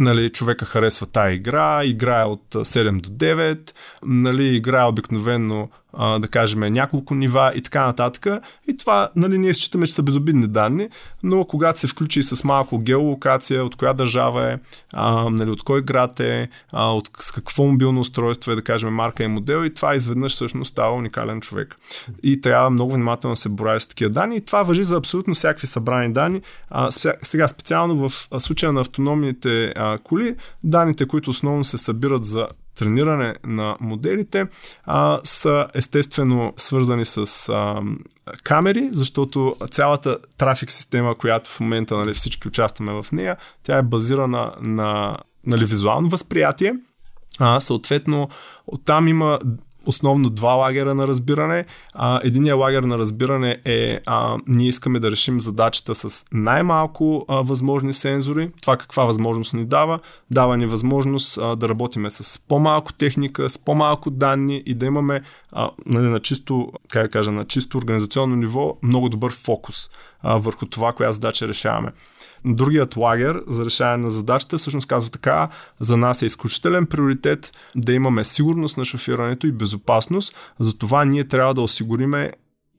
[0.00, 3.72] нали, човека харесва тая игра, играе от 7 до 9,
[4.04, 8.26] нали, играе обикновено а, да кажем, няколко нива и така нататък.
[8.68, 10.88] И това, нали, ние считаме, че са безобидни данни,
[11.22, 14.58] но когато се включи с малко геолокация, от коя държава е,
[14.92, 18.94] а, нали, от кой град е, а, от с какво мобилно устройство е, да кажем,
[18.94, 21.76] марка и модел, и това изведнъж всъщност става уникален човек.
[22.22, 24.36] И трябва много внимателно да се борави с такива данни.
[24.36, 26.40] И това въжи за абсолютно всякакви събрани данни.
[26.70, 26.90] А,
[27.22, 32.48] сега, специално в случая на автономните а, коли, данните, които основно се събират за
[32.80, 34.46] трениране на моделите
[34.84, 37.82] а, са естествено свързани с а,
[38.42, 43.82] камери, защото цялата трафик система, която в момента нали, всички участваме в нея, тя е
[43.82, 45.16] базирана на
[45.46, 46.74] нали, визуално възприятие.
[47.38, 48.28] А, съответно,
[48.66, 49.38] оттам има
[49.86, 51.64] основно два лагера на разбиране.
[51.92, 57.36] А, единия лагер на разбиране е а, ние искаме да решим задачата с най-малко а,
[57.42, 58.50] възможни сензори.
[58.62, 59.98] Това каква възможност ни дава?
[60.30, 65.22] Дава ни възможност а, да работиме с по-малко техника, с по-малко данни и да имаме
[65.52, 69.90] а, нали, на чисто, как кажа, на чисто организационно ниво много добър фокус
[70.22, 71.92] а, върху това, коя задача решаваме.
[72.44, 75.48] Другият лагер за решаване на задачата всъщност казва така,
[75.80, 81.54] за нас е изключителен приоритет да имаме сигурност на шофирането и безопасност, затова ние трябва
[81.54, 82.32] да осигуриме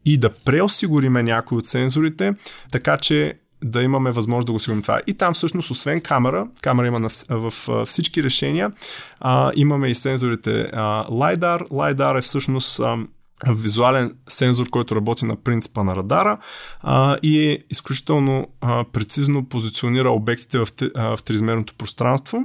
[0.06, 2.34] и да преосигуриме някои от сензорите,
[2.72, 5.02] така че да имаме възможност да го осигурим това.
[5.08, 8.72] И там всъщност, освен камера, камера има в, в всички решения,
[9.20, 11.68] а, имаме и сензорите а, LiDAR.
[11.68, 12.98] LiDAR е всъщност а,
[13.50, 16.38] визуален сензор, който работи на принципа на радара
[16.82, 22.44] а, и е изключително а, прецизно позиционира обектите в, а, в триизмерното пространство.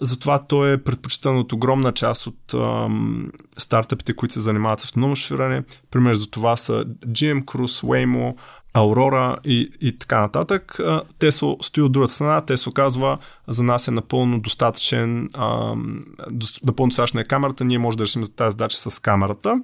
[0.00, 2.88] Затова той е предпочитан от огромна част от а,
[3.58, 5.62] стартъпите, които се занимават с автономно шофиране.
[5.90, 8.34] Пример за това са GM Cruise, Waymo,
[8.74, 10.80] Aurora и, и така нататък.
[11.18, 13.18] Те стои от другата страна, се оказва
[13.48, 15.74] за нас е напълно достатъчен, а,
[16.64, 19.60] напълно достатъчна е камерата, ние може да решим за тази задача с камерата.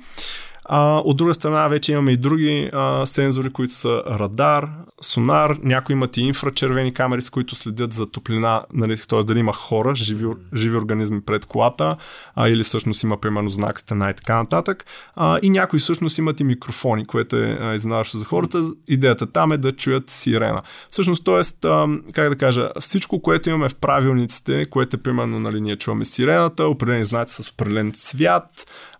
[0.69, 4.69] А, от друга страна вече имаме и други а, сензори, които са радар,
[5.01, 9.23] сонар, някои имат и инфрачервени камери, с които следят за топлина, нали, т.е.
[9.23, 10.27] дали има хора, живи,
[10.57, 11.97] живи организми пред колата,
[12.35, 14.85] а, или всъщност има примерно знак стена и така нататък.
[15.17, 18.63] А, и някои всъщност имат и микрофони, което е изненадващо за хората.
[18.89, 20.63] Идеята там е да чуят сирена.
[20.91, 21.69] Всъщност, т.е.
[22.13, 26.65] как да кажа, всичко, което имаме в правилниците, което е примерно, нали, ние чуваме сирената,
[26.65, 28.45] определени знаци с определен цвят,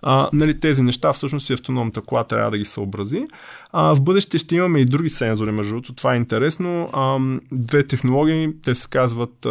[0.03, 3.27] а, нали, тези неща всъщност и автономната кола трябва да ги съобрази.
[3.73, 6.91] А, в бъдеще ще имаме и други сензори, между другото, това е интересно.
[6.93, 7.19] А,
[7.53, 9.49] две технологии, те се казват а,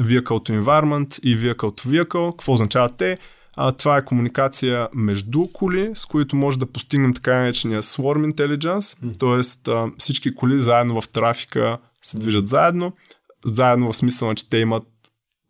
[0.00, 2.30] Vehicle to Environment и Vehicle to Vehicle.
[2.30, 3.18] Какво означават те?
[3.56, 8.80] А, това е комуникация между коли, с които може да постигнем така наречения Swarm Intelligence,
[8.80, 9.18] mm.
[9.18, 9.92] т.е.
[9.98, 12.92] всички коли заедно в трафика се движат заедно,
[13.44, 14.82] заедно в смисъл, че те имат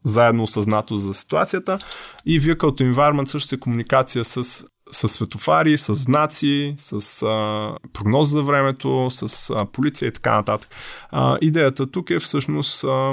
[0.06, 1.78] заедно осъзнато за ситуацията.
[2.26, 8.28] И Vehicle to Environment също е комуникация с с светофари, с знаци, с а, прогноз
[8.28, 10.70] за времето, с а, полиция и така нататък.
[11.10, 13.12] А, идеята тук е всъщност а,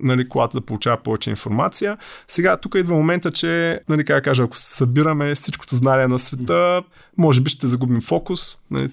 [0.00, 1.96] нали, колата да получава повече информация.
[2.28, 6.82] Сега тук идва момента, че, нали, как кажа, ако събираме всичкото знание на света,
[7.18, 8.56] може би ще загубим фокус.
[8.70, 8.90] Нали,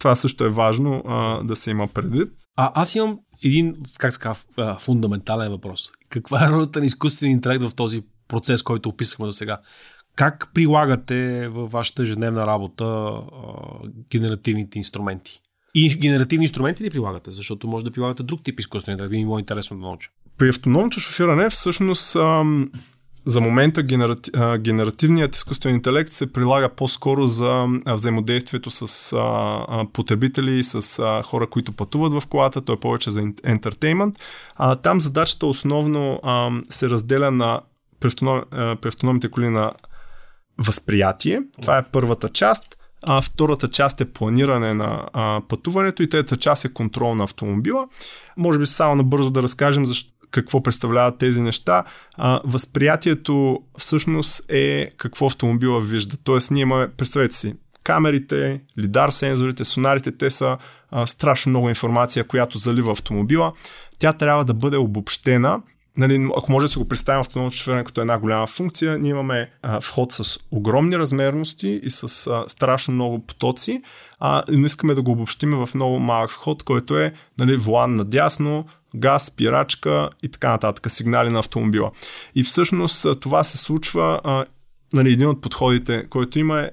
[0.00, 2.28] това също е важно а, да се има предвид.
[2.56, 4.34] А аз имам един, как ска,
[4.80, 5.90] фундаментален въпрос.
[6.08, 9.58] Каква е ролята на изкуствения интелект в този процес, който описахме до сега?
[10.16, 13.22] Как прилагате във вашата ежедневна работа а,
[14.10, 15.40] генеративните инструменти?
[15.74, 17.30] И генеративни инструменти ли прилагате?
[17.30, 19.10] Защото може да прилагате друг тип изкуствен интелект.
[19.10, 20.10] Би ми било интересно да науча.
[20.38, 22.68] При автономното шофиране всъщност ам,
[23.28, 23.82] за момента
[24.58, 29.16] генеративният изкуствен интелект се прилага по-скоро за взаимодействието с
[29.92, 32.60] потребители и с хора, които пътуват в колата.
[32.60, 34.14] Той е повече за ентертеймент.
[34.82, 36.20] Там задачата основно
[36.70, 37.60] се разделя на
[38.00, 39.72] при автономните коли на
[40.58, 41.42] възприятие.
[41.62, 42.74] Това е първата част.
[43.02, 47.88] А втората част е планиране на а, пътуването и третата част е контрол на автомобила.
[48.36, 51.84] Може би само набързо да разкажем защо, какво представляват тези неща.
[52.16, 56.16] А, възприятието всъщност е какво автомобила вижда.
[56.24, 60.58] Тоест ние имаме, представете си, камерите, лидар сензорите, сонарите, те са
[60.90, 63.52] а, страшно много информация, която залива автомобила.
[63.98, 65.60] Тя трябва да бъде обобщена
[65.98, 69.50] нали, ако може да се го представим автономното шофиране като една голяма функция, ние имаме
[69.62, 73.82] а, вход с огромни размерности и с а, страшно много потоци,
[74.20, 78.64] а, но искаме да го обобщиме в много малък вход, който е нали, волан надясно,
[78.96, 81.90] газ, спирачка и така нататък, сигнали на автомобила.
[82.34, 84.44] И всъщност това се случва, а,
[84.92, 86.70] нали, един от подходите, който има е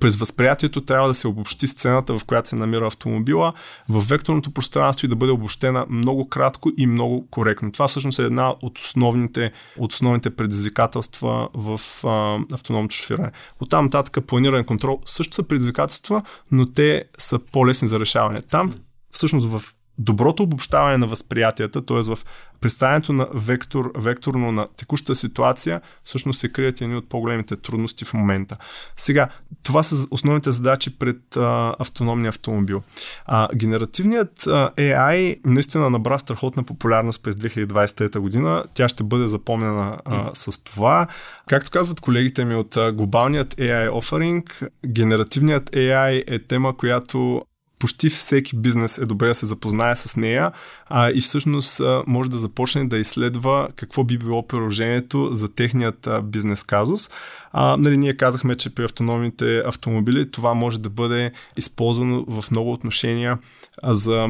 [0.00, 3.52] през възприятието трябва да се обобщи сцената, в която се намира автомобила,
[3.88, 7.72] в векторното пространство и да бъде обобщена много кратко и много коректно.
[7.72, 13.30] Това всъщност е една от основните, от основните предизвикателства в а, автономното шофиране.
[13.60, 16.22] От там нататък планиране контрол също са предизвикателства,
[16.52, 18.42] но те са по-лесни за решаване.
[18.42, 18.74] Там
[19.10, 19.62] всъщност в
[20.04, 22.02] доброто обобщаване на възприятията, т.е.
[22.02, 22.18] в
[22.60, 28.14] представянето на вектор, векторно на текущата ситуация, всъщност се крият едни от по-големите трудности в
[28.14, 28.56] момента.
[28.96, 29.28] Сега,
[29.62, 32.82] това са основните задачи пред а, автономния автомобил.
[33.26, 38.64] А, генеративният а, AI наистина набра страхотна популярност през 2023 година.
[38.74, 41.06] Тя ще бъде запомнена а, с това.
[41.48, 47.42] Както казват колегите ми от а, глобалният AI offering, генеративният AI е тема, която
[47.82, 50.52] почти всеки бизнес е добре да се запознае с нея
[50.86, 56.06] а, и всъщност а, може да започне да изследва какво би било приложението за техният
[56.06, 57.10] а, бизнес казус.
[57.52, 62.72] А, нали, ние казахме, че при автономните автомобили това може да бъде използвано в много
[62.72, 63.38] отношения
[63.82, 64.28] а, за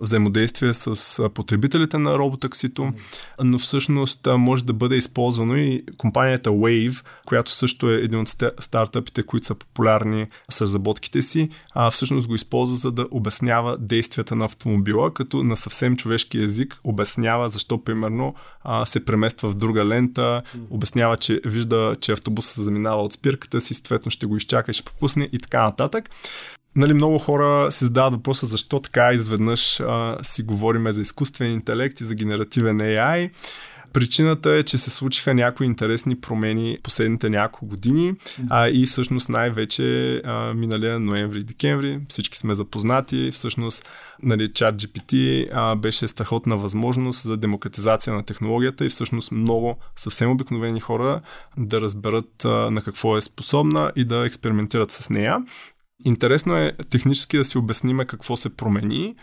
[0.00, 2.92] взаимодействие с потребителите на роботаксито,
[3.44, 8.28] но всъщност може да бъде използвано и компанията Wave, която също е един от
[8.60, 14.36] стартъпите, които са популярни с разработките си, а всъщност го използва за да обяснява действията
[14.36, 18.34] на автомобила, като на съвсем човешки език обяснява защо примерно
[18.84, 23.74] се премества в друга лента, обяснява, че вижда, че автобусът се заминава от спирката си,
[23.74, 26.10] съответно ще го изчака и ще пропусне и така нататък
[26.76, 32.00] нали, много хора си задават въпроса защо така изведнъж а, си говориме за изкуствен интелект
[32.00, 33.30] и за генеративен AI.
[33.94, 38.14] Причината е, че се случиха някои интересни промени последните няколко години
[38.50, 43.30] а, и всъщност най-вече а, миналия ноември и декември всички сме запознати.
[43.32, 43.88] Всъщност
[44.22, 50.80] нали, чат GPT беше страхотна възможност за демократизация на технологията и всъщност много съвсем обикновени
[50.80, 51.20] хора
[51.56, 55.38] да разберат а, на какво е способна и да експериментират с нея.
[56.04, 59.14] Интересно е технически да си обясниме какво се промени.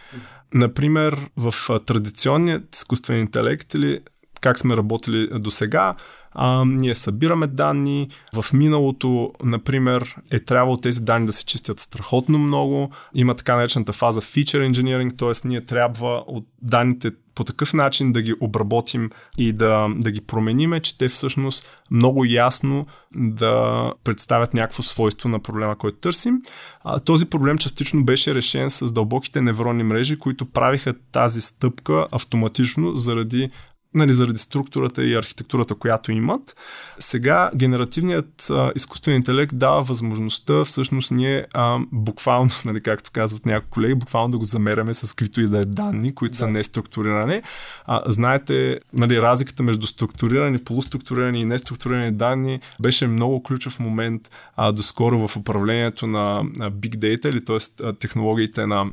[0.53, 3.99] Например, в традиционният изкуствен интелект или
[4.41, 5.95] как сме работили до сега,
[6.31, 8.09] а, ние събираме данни.
[8.33, 12.91] В миналото, например, е трябвало тези данни да се чистят страхотно много.
[13.15, 15.47] Има така наречената фаза feature engineering, т.е.
[15.47, 17.11] ние трябва от данните
[17.41, 22.25] по такъв начин да ги обработим и да, да ги промениме, че те всъщност много
[22.25, 22.85] ясно
[23.15, 26.41] да представят някакво свойство на проблема, който търсим.
[26.83, 32.95] А, този проблем частично беше решен с дълбоките невронни мрежи, които правиха тази стъпка автоматично
[32.95, 33.49] заради
[33.93, 36.55] нали, заради структурата и архитектурата, която имат.
[36.99, 43.69] Сега генеративният а, изкуствен интелект дава възможността всъщност ние а, буквално, нали, както казват някои
[43.69, 46.37] колеги, буквално да го замеряме с каквито и да е данни, които да.
[46.37, 47.41] са неструктурирани.
[47.85, 54.71] А, знаете, нали, разликата между структурирани, полуструктурирани и неструктурирани данни беше много ключов момент а,
[54.71, 57.93] доскоро в управлението на, на Big Data, или т.е.
[57.93, 58.91] технологиите на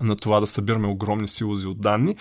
[0.00, 2.16] на това да събираме огромни силози от данни.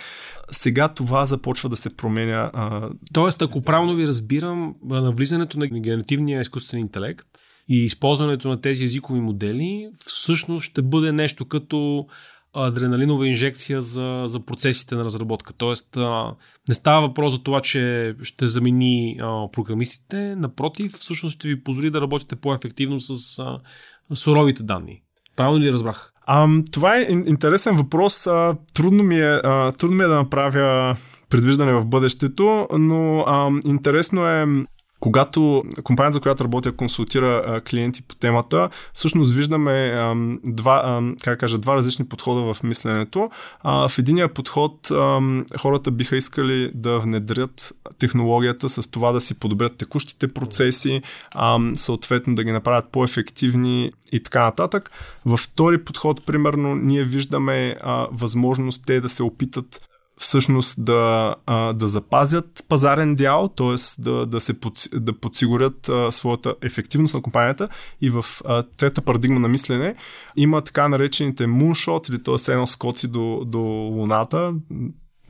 [0.52, 2.52] Сега това започва да се променя.
[2.54, 2.90] А...
[3.14, 7.28] Тоест, ако правилно ви разбирам, навлизането на генеративния изкуствен интелект
[7.70, 12.08] и използването на тези езикови модели всъщност ще бъде нещо като
[12.54, 15.54] адреналинова инжекция за, за процесите на разработка.
[15.54, 16.36] Тоест, а,
[16.68, 21.90] не става въпрос за това, че ще замени а, програмистите, напротив, всъщност ще ви позволи
[21.90, 23.60] да работите по-ефективно с а,
[24.16, 25.02] суровите данни.
[25.36, 26.14] Правилно ли разбрах?
[26.32, 28.28] А, това е интересен въпрос.
[28.28, 30.96] А, трудно, ми е, а, трудно ми е да направя
[31.30, 34.46] предвиждане в бъдещето, но а, интересно е
[35.00, 40.02] когато компанията, за която работя, консултира клиенти по темата, всъщност виждаме
[40.45, 43.30] два, как кажа, два различни подхода в мисленето.
[43.64, 44.91] В единия подход
[45.60, 51.02] хората биха искали да внедрят технологията с това да си подобрят текущите процеси,
[51.76, 54.91] съответно да ги направят по-ефективни и така нататък.
[55.26, 57.76] Във втори подход, примерно, ние виждаме
[58.12, 59.89] възможност те да се опитат
[60.20, 61.36] всъщност да,
[61.76, 64.02] да запазят пазарен дял, т.е.
[64.02, 67.70] Да, да, се под, да подсигурят своята ефективност на компанията
[68.02, 68.26] и в
[68.78, 69.96] трета парадигма на мислене
[70.38, 72.52] има така наречените moonshot или т.е.
[72.52, 74.54] едно скоци до, до луната,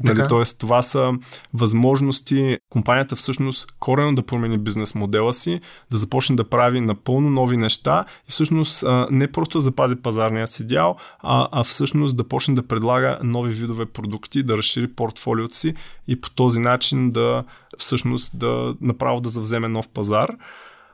[0.03, 1.13] Нали, тоест, това са
[1.53, 5.59] възможности компанията всъщност корено да промени бизнес модела си,
[5.91, 10.67] да започне да прави напълно нови неща и всъщност не просто да запази пазарния си
[10.67, 15.73] дял, а, а всъщност да почне да предлага нови видове продукти, да разшири портфолиото си
[16.07, 17.43] и по този начин да
[17.77, 20.31] всъщност да направо да завземе нов пазар.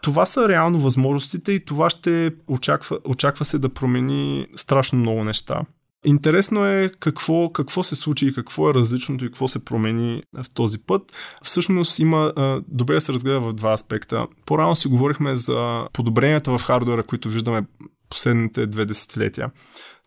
[0.02, 5.62] Това са реално възможностите и това ще очаква, очаква се да промени страшно много неща.
[6.06, 10.50] Интересно е какво, какво се случи и какво е различното и какво се промени в
[10.54, 11.02] този път.
[11.44, 12.34] Всъщност има
[12.68, 14.28] добре да се разгледа в два аспекта.
[14.46, 17.66] По-рано си говорихме за подобренията в хардуера, които виждаме
[18.10, 19.52] последните две десетилетия.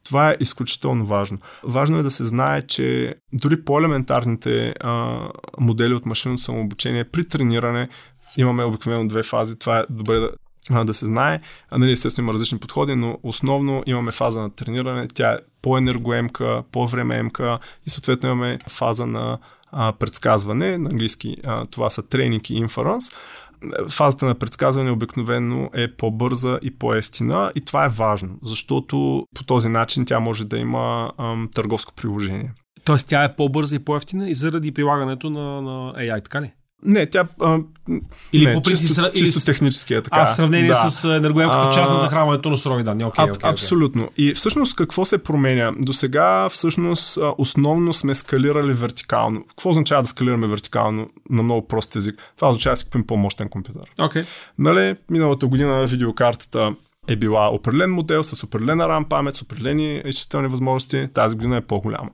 [0.04, 1.38] Това е изключително важно.
[1.64, 5.20] Важно е да се знае, че дори по-елементарните а,
[5.60, 7.88] модели от машинното самообучение при трениране
[8.36, 9.58] имаме обикновено две фази.
[9.58, 10.30] Това е добре да
[10.70, 11.40] да се знае.
[11.70, 15.08] А, нали, естествено има различни подходи, но основно имаме фаза на трениране.
[15.14, 19.38] Тя е по-енергоемка, по-времеемка и съответно имаме фаза на
[19.72, 20.78] а, предсказване.
[20.78, 23.10] На английски а, това са тренинг и инференс.
[23.88, 29.68] Фазата на предсказване обикновено е по-бърза и по-ефтина и това е важно, защото по този
[29.68, 32.52] начин тя може да има ам, търговско приложение.
[32.84, 36.52] Тоест тя е по-бърза и по-ефтина и заради прилагането на, на AI, така ли?
[36.84, 37.26] Не, тя.
[37.40, 37.58] А,
[38.32, 38.88] или не, по принцип.
[38.88, 40.20] Чисто, или чисто технически е така.
[40.20, 40.90] А, в сравнение да.
[40.90, 43.04] с енергоемката част на захранването на сурови данни.
[43.04, 44.02] Okay, а, okay, абсолютно.
[44.02, 44.12] Okay.
[44.16, 45.72] И всъщност какво се променя?
[45.78, 49.44] До сега всъщност основно сме скалирали вертикално.
[49.48, 52.32] Какво означава да скалираме вертикално на много прост език?
[52.36, 53.82] Това означава да си купим по-мощен компютър.
[53.98, 54.26] Okay.
[54.58, 56.74] Нали, миналата година видеокартата
[57.08, 61.08] е била определен модел с определена RAM памет, с определени изчислителни възможности.
[61.14, 62.10] Тази година е по-голяма.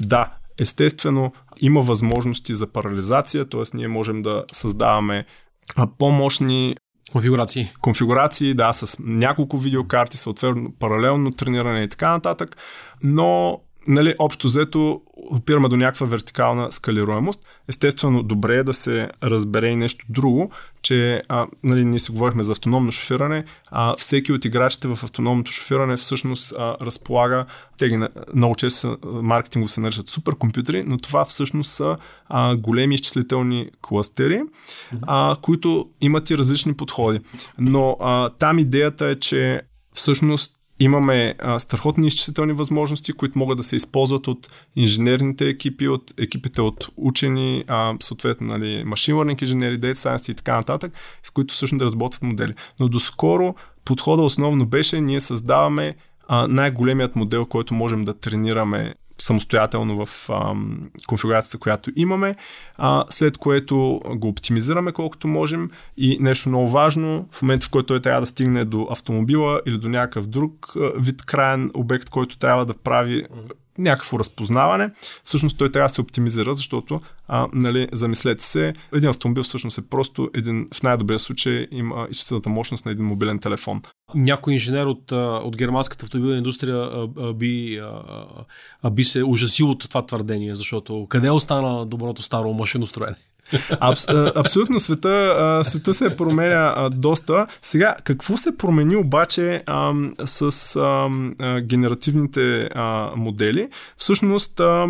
[0.00, 0.30] Да,
[0.60, 3.62] естествено, има възможности за парализация, т.е.
[3.74, 5.24] ние можем да създаваме
[5.98, 6.76] по-мощни
[7.12, 7.68] Конфигурации.
[7.80, 12.56] Конфигурации, да, с няколко видеокарти, съответно паралелно трениране и така нататък.
[13.02, 17.44] Но нали, общо взето опираме до някаква вертикална скалируемост.
[17.68, 20.50] Естествено, добре е да се разбере и нещо друго,
[20.82, 25.52] че а, нали, ние си говорихме за автономно шофиране, а всеки от играчите в автономното
[25.52, 27.46] шофиране всъщност а, разполага,
[27.78, 28.00] те ги
[28.34, 31.96] много често маркетинго се наричат суперкомпютри, но това всъщност са
[32.28, 34.42] а, големи изчислителни кластери,
[35.02, 37.20] а, които имат и различни подходи.
[37.58, 39.62] Но а, там идеята е, че
[39.94, 46.14] всъщност Имаме а, страхотни изчислителни възможности, които могат да се използват от инженерните екипи, от
[46.18, 51.30] екипите от учени, а, съответно нали, машин learning инженери, data science и така нататък, с
[51.30, 52.54] които всъщност да разработват модели.
[52.80, 53.54] Но доскоро
[53.84, 55.94] подхода основно беше, ние създаваме
[56.28, 58.94] а, най-големият модел, който можем да тренираме
[59.24, 60.54] самостоятелно в а,
[61.06, 62.34] конфигурацията, която имаме,
[62.76, 67.86] а, след което го оптимизираме колкото можем и нещо много важно, в момента в който
[67.86, 72.38] той трябва да стигне до автомобила или до някакъв друг а, вид крайен обект, който
[72.38, 73.24] трябва да прави
[73.78, 74.90] някакво разпознаване,
[75.24, 79.88] всъщност той трябва да се оптимизира, защото, а, нали, замислете се, един автомобил всъщност е
[79.90, 83.82] просто един, в най-добрия случай има изчислителната мощност на един мобилен телефон.
[84.14, 86.88] Някой инженер от, от германската автомобилна индустрия
[87.34, 87.80] би,
[88.92, 93.16] би се ужасил от това твърдение, защото къде остана доброто старо машиностроене?
[93.80, 97.46] Абс, абсолютно света, света се променя доста.
[97.62, 99.92] Сега, какво се промени обаче а,
[100.24, 103.68] с а, генеративните а, модели?
[103.96, 104.86] Всъщност, а,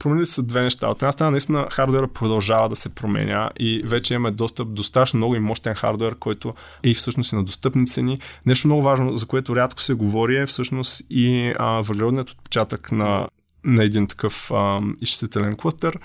[0.00, 0.88] променили са две неща.
[0.88, 5.16] От една страна, наистина, хардуера продължава да се променя и вече имаме достъп до страшно
[5.16, 8.18] много и мощен хардуер, който е всъщност и на достъпни цени.
[8.46, 13.28] Нещо много важно, за което рядко се говори е всъщност и въглеродният отпечатък на
[13.64, 15.98] на един такъв а, изчислителен клъстър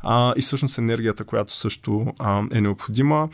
[0.00, 3.28] а, и всъщност енергията, която също а, е необходима.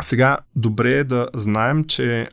[0.00, 2.28] Сега, добре е да знаем, че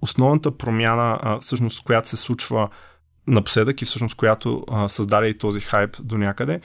[0.00, 2.68] основната промяна, а, всъщност, която се случва
[3.26, 6.60] напоследък и всъщност която а, създаде и този хайп до някъде,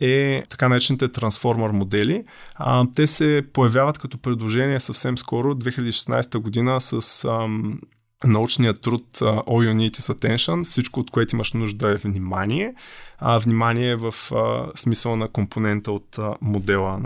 [0.00, 2.24] е така наречените трансформер модели.
[2.54, 7.80] А, те се появяват като предложение съвсем скоро, 2016 година, с ам,
[8.24, 12.74] научният труд All You Need is Attention, всичко от което имаш нужда е внимание.
[13.18, 17.00] А, внимание е в uh, смисъл на компонента от uh, модела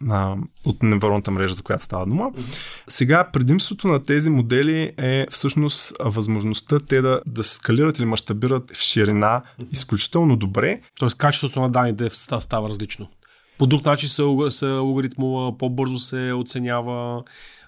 [0.00, 0.36] на,
[0.66, 2.30] от невронната мрежа, за която става дума.
[2.86, 8.76] Сега, предимството на тези модели е всъщност възможността те да, да се скалират или мащабират
[8.76, 9.42] в ширина
[9.72, 10.80] изключително добре.
[10.98, 13.08] Тоест, качеството на данните става различно.
[13.58, 17.22] По друг начин се, се алгоритмува, по-бързо се оценява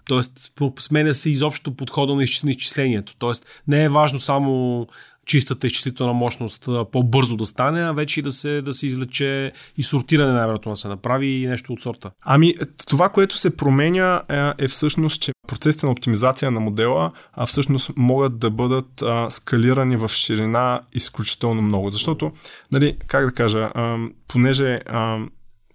[0.09, 3.15] Тоест, сменя се изобщо подхода на изчислението.
[3.19, 4.87] Тоест, не е важно само
[5.29, 9.83] чистата изчислителна мощност по-бързо да стане, а вече и да се, да се извлече и
[9.83, 12.11] сортиране най-вероятно да се направи и нещо от сорта.
[12.25, 12.55] Ами,
[12.87, 17.91] това, което се променя е, е всъщност, че процесите на оптимизация на модела а, всъщност
[17.97, 21.91] могат да бъдат а, скалирани в ширина изключително много.
[21.91, 22.33] Защото,
[22.73, 23.99] нали, как да кажа, а,
[24.29, 25.19] понеже а,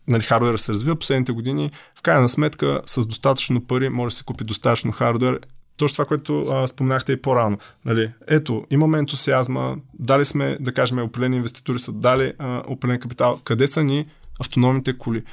[0.08, 4.24] нали, хардуера се развива последните години, в крайна сметка с достатъчно пари може да се
[4.24, 5.40] купи достатъчно хардуер.
[5.84, 7.58] Точно това, което а, споменахте и по-рано.
[7.86, 13.38] Нали, ето, имаме ентусиазма, дали сме, да кажем, определени инвеститори са дали а, определен капитал.
[13.44, 14.06] Къде са ни
[14.40, 15.24] автономните коли?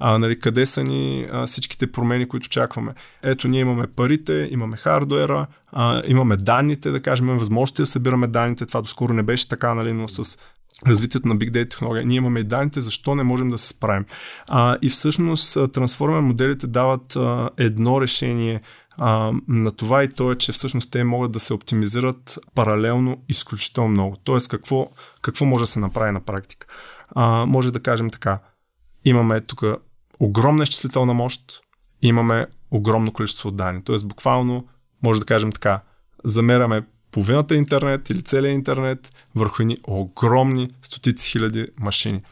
[0.00, 2.94] а, нали, къде са ни а, всичките промени, които очакваме.
[3.22, 8.26] Ето, ние имаме парите, имаме хардуера, а, имаме данните, да кажем, имаме възможности да събираме
[8.26, 8.66] данните.
[8.66, 10.38] Това доскоро не беше така, нали, но с
[10.86, 12.06] развитието на Big Data технология.
[12.06, 14.04] Ние имаме и данните, защо не можем да се справим.
[14.48, 18.60] А, и всъщност трансформер моделите дават а, едно решение
[19.02, 23.88] а, на това и то е, че всъщност те могат да се оптимизират паралелно изключително
[23.88, 24.16] много.
[24.24, 24.88] Тоест какво,
[25.22, 26.66] какво може да се направи на практика.
[27.14, 28.38] А, може да кажем така.
[29.04, 29.62] Имаме тук
[30.20, 31.60] огромна изчислителна мощ,
[32.02, 33.82] имаме огромно количество данни.
[33.84, 34.66] Тоест буквално
[35.02, 35.80] може да кажем така.
[36.24, 42.22] Замеряме половината интернет или целият интернет върху едни огромни стотици хиляди машини.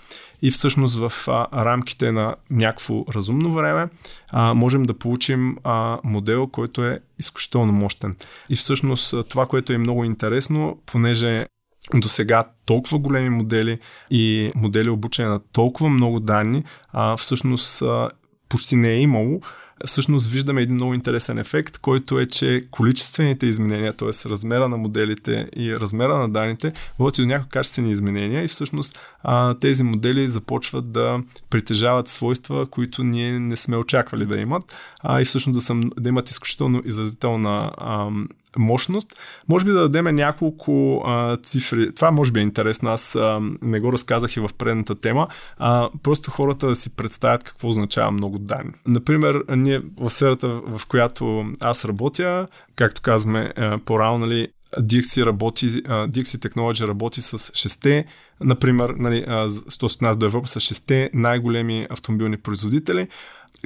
[0.43, 3.89] И всъщност в а, рамките на някакво разумно време
[4.31, 8.17] а, можем да получим а, модел, който е изключително мощен.
[8.49, 11.47] И всъщност това, което е много интересно, понеже
[11.95, 13.79] до сега толкова големи модели
[14.11, 18.11] и модели обучени на толкова много данни, а, всъщност а,
[18.49, 19.41] почти не е имало
[19.87, 24.29] всъщност виждаме един много интересен ефект, който е, че количествените изменения, т.е.
[24.29, 29.55] размера на моделите и размера на данните, водят до някакви качествени изменения и всъщност а,
[29.55, 31.21] тези модели започват да
[31.51, 36.09] притежават свойства, които ние не сме очаквали да имат а, и всъщност да, съм, да
[36.09, 38.11] имат изключително изразителна а,
[38.59, 39.21] мощност.
[39.49, 41.95] Може би да дадем няколко а, цифри.
[41.95, 42.91] Това може би е интересно.
[42.91, 45.29] Аз а, не го разказах и в предната тема.
[45.59, 48.73] А, просто хората да си представят какво означава много данни.
[48.87, 52.47] Например, ние в сферата, в която аз работя,
[52.77, 53.53] както казваме
[53.85, 54.49] по-рано, нали,
[54.81, 58.05] DXC работи, DXC Technology работи с 6
[58.41, 63.09] например, нали, с нас до Европа с 6 най-големи автомобилни производители,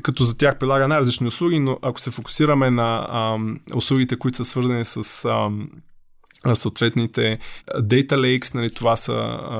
[0.02, 4.44] като за тях предлага най-различни услуги, но ако се фокусираме на ам, услугите, които са
[4.44, 5.68] свързани с ам,
[6.54, 7.38] съответните
[7.74, 9.12] Data Lakes, нали, това са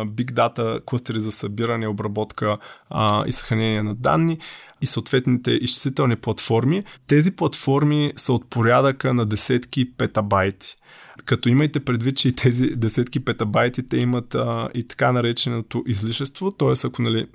[0.07, 2.59] Big Data клъстери за събиране, обработка
[2.91, 4.39] а, и съхранение на данни
[4.83, 6.83] и съответните изчислителни платформи.
[7.07, 10.77] Тези платформи са от порядъка на десетки петабайти.
[11.25, 16.51] Като имайте предвид, че и тези десетки петабайти те имат а, и така нареченото излишество,
[16.51, 16.87] т.е.
[16.87, 17.27] ако нали,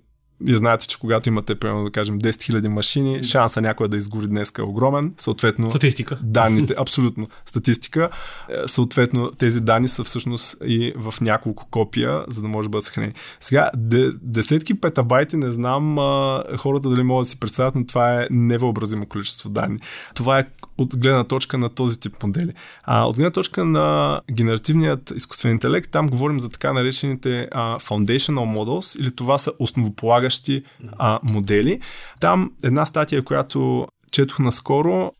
[0.45, 4.27] и знаете, че когато имате, примерно, да кажем, 10 000 машини, шанса някой да изгори
[4.27, 5.13] днес е огромен.
[5.17, 6.19] Съответно, Статистика.
[6.23, 8.09] данните, абсолютно, статистика.
[8.49, 12.85] Е, Съответно, тези данни са всъщност и в няколко копия, за да може да бъдат
[12.85, 13.13] съхранени.
[13.39, 18.21] Сега, де, десетки петабайти, не знам а, хората дали могат да си представят, но това
[18.21, 19.79] е невъобразимо количество данни.
[20.15, 20.45] Това е
[20.77, 22.51] от гледна точка на този тип модели.
[22.83, 28.57] А от гледна точка на генеративният изкуствен интелект, там говорим за така наречените а, foundational
[28.57, 30.63] models, или това са основополагащи
[30.97, 31.81] а, модели.
[32.19, 35.11] Там една статия, която четох наскоро,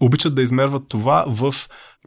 [0.00, 1.54] обичат да измерват това в,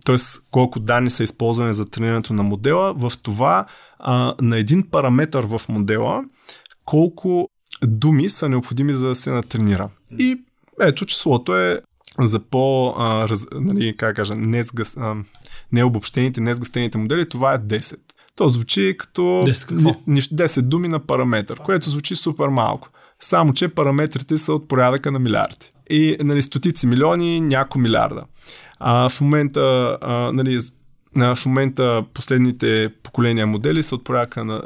[0.05, 0.15] т.е.
[0.51, 3.65] колко данни са използвани за тренирането на модела, в това
[3.99, 6.23] а, на един параметър в модела,
[6.85, 7.49] колко
[7.85, 9.89] думи са необходими за да се натренира.
[10.19, 10.41] И
[10.81, 11.81] ето числото е
[12.21, 15.15] за по, а, раз, нали, как кажа, несгъс, а,
[15.71, 17.97] необобщените, несгъстените модели, това е 10.
[18.35, 19.95] То звучи като 10 какво?
[20.07, 22.89] ни, 10 думи на параметър, което звучи супер малко.
[23.19, 25.71] Само, че параметрите са от порядъка на милиарди.
[25.89, 28.23] И нали, стотици милиони, няколко милиарда.
[28.79, 30.59] А, в момента, а, нали,
[31.17, 34.61] а, в момента последните поколения модели са от порядъка на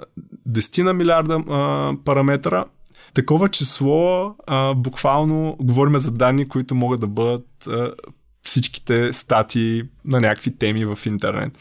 [0.50, 2.66] 10 на милиарда а, параметра.
[3.14, 7.94] Такова число, а, буквално говорим за данни, които могат да бъдат а,
[8.44, 11.58] всичките статии на някакви теми в интернет.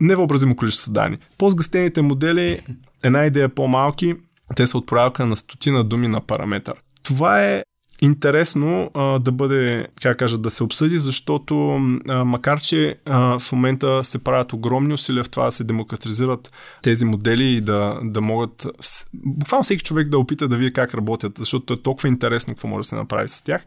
[0.00, 1.18] Невъобразимо количество данни.
[1.38, 2.60] По-сгъстените модели,
[3.02, 4.14] една идея по-малки,
[4.56, 6.74] те са от порядъка на стотина думи на параметър.
[7.02, 7.62] Това е
[8.02, 13.52] интересно а, да бъде, как кажа, да се обсъди, защото а, макар, че а, в
[13.52, 18.20] момента се правят огромни усилия в това да се демократизират тези модели и да, да
[18.20, 18.66] могат
[19.14, 22.80] буквално всеки човек да опита да види как работят, защото е толкова интересно какво може
[22.80, 23.64] да се направи с тях.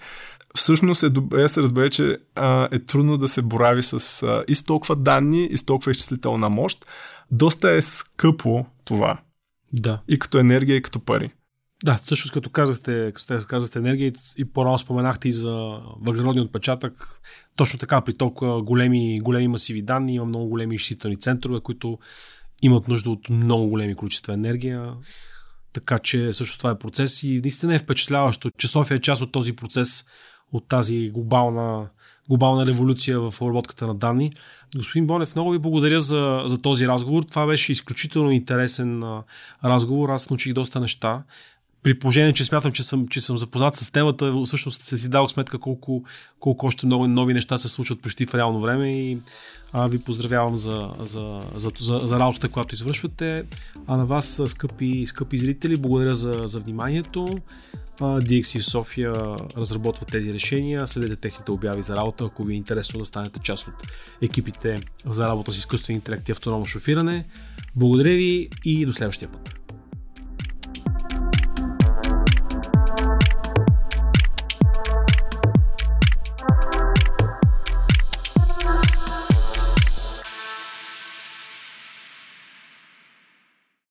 [0.55, 4.43] Всъщност е добре да се разбере, че а, е трудно да се борави с а,
[4.47, 6.85] и с толкова данни, и с толкова изчислителна мощ.
[7.31, 9.17] Доста е скъпо това.
[9.73, 10.01] Да.
[10.07, 11.31] И като енергия, и като пари.
[11.83, 17.21] Да, всъщност като казахте, като казахте енергия и по-рано споменахте и за въглеродния отпечатък,
[17.55, 21.97] точно така при толкова големи, големи масиви данни има много големи изчислителни центрове, които
[22.61, 24.93] имат нужда от много големи количества енергия.
[25.73, 29.31] Така че също това е процес и наистина е впечатляващо, че София е част от
[29.31, 30.05] този процес,
[30.51, 31.89] от тази глобална,
[32.29, 34.31] глобална революция в обработката на данни.
[34.75, 37.23] Господин Бонев, много ви благодаря за, за този разговор.
[37.23, 39.03] Това беше изключително интересен
[39.63, 40.09] разговор.
[40.09, 41.23] Аз научих доста неща.
[41.85, 45.27] При положение, че смятам, че съм, че съм запознат с темата, всъщност се си дал
[45.27, 46.03] сметка колко,
[46.39, 49.17] колко още много нови неща се случват почти в реално време и
[49.73, 53.43] а, ви поздравявам за, за, за, за, за работата, която извършвате.
[53.87, 57.37] А на вас, скъпи, скъпи зрители, благодаря за, за вниманието.
[57.99, 59.13] DXC София
[59.57, 60.87] разработва тези решения.
[60.87, 63.73] Следете техните обяви за работа, ако ви е интересно да станете част от
[64.21, 67.25] екипите за работа с изкуствен интелект и автономно шофиране.
[67.75, 69.64] Благодаря ви и до следващия път.